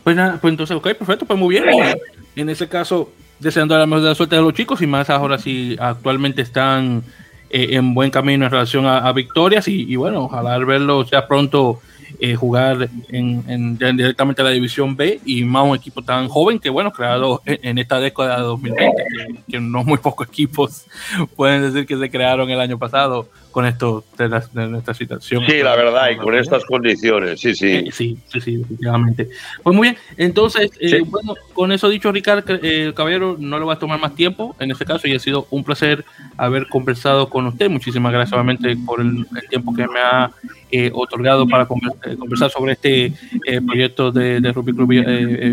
[0.04, 1.66] Pues nada, pues entonces, ok, perfecto, pues muy bien.
[2.36, 5.38] En ese caso, deseando la mejor de la suerte a los chicos y más ahora
[5.38, 7.04] si actualmente están
[7.50, 11.80] eh, en buen camino en relación a, victorias y, bueno, ojalá verlos ya pronto
[12.20, 16.70] eh, jugar en, directamente a la División B y más un equipo tan joven que,
[16.70, 19.04] bueno, creado en, esta década de 2020,
[19.48, 20.86] que, no muy pocos equipos
[21.36, 25.44] pueden decir que se crearon el año pasado con esto de, esta situación.
[25.46, 27.68] Sí, la verdad, y con estas condiciones, sí, sí.
[27.68, 29.30] Eh, sí, sí, sí, definitivamente.
[29.64, 33.76] Pues muy bien, entonces, eh, bueno, con eso dicho, Ricardo, eh, Caballero, no le voy
[33.76, 36.06] a tomar más tiempo en este caso y ha sido un placer
[36.38, 37.70] haber conversado con usted.
[37.70, 40.32] Muchísimas gracias, obviamente, por el, tiempo que me ha
[40.94, 43.12] otorgado para conversar sobre este
[43.66, 44.90] proyecto de, de Rugby Club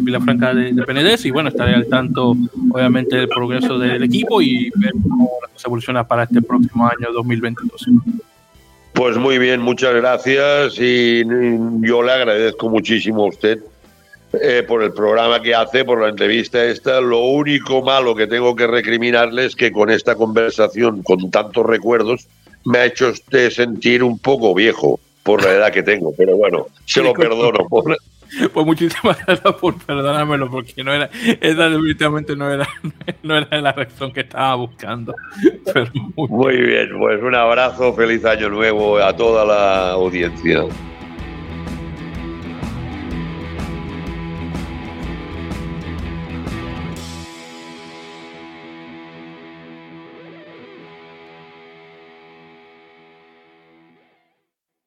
[0.02, 2.36] Vilafranca de, de PNDES y bueno, estaré al tanto,
[2.70, 7.85] obviamente, del progreso del equipo y ver cómo se evoluciona para este próximo año 2022.
[8.92, 11.22] Pues muy bien, muchas gracias y
[11.80, 13.60] yo le agradezco muchísimo a usted
[14.40, 17.00] eh, por el programa que hace, por la entrevista esta.
[17.00, 22.26] Lo único malo que tengo que recriminarle es que con esta conversación, con tantos recuerdos,
[22.64, 26.66] me ha hecho usted sentir un poco viejo por la edad que tengo, pero bueno,
[26.84, 27.68] se lo perdono.
[27.68, 27.96] Por,
[28.52, 31.10] Pues muchísimas gracias por perdonármelo, porque no era,
[31.40, 32.68] esa definitivamente no era,
[33.22, 35.14] no era la reacción que estaba buscando.
[36.16, 40.64] muy, muy bien, pues un abrazo, feliz año nuevo a toda la audiencia.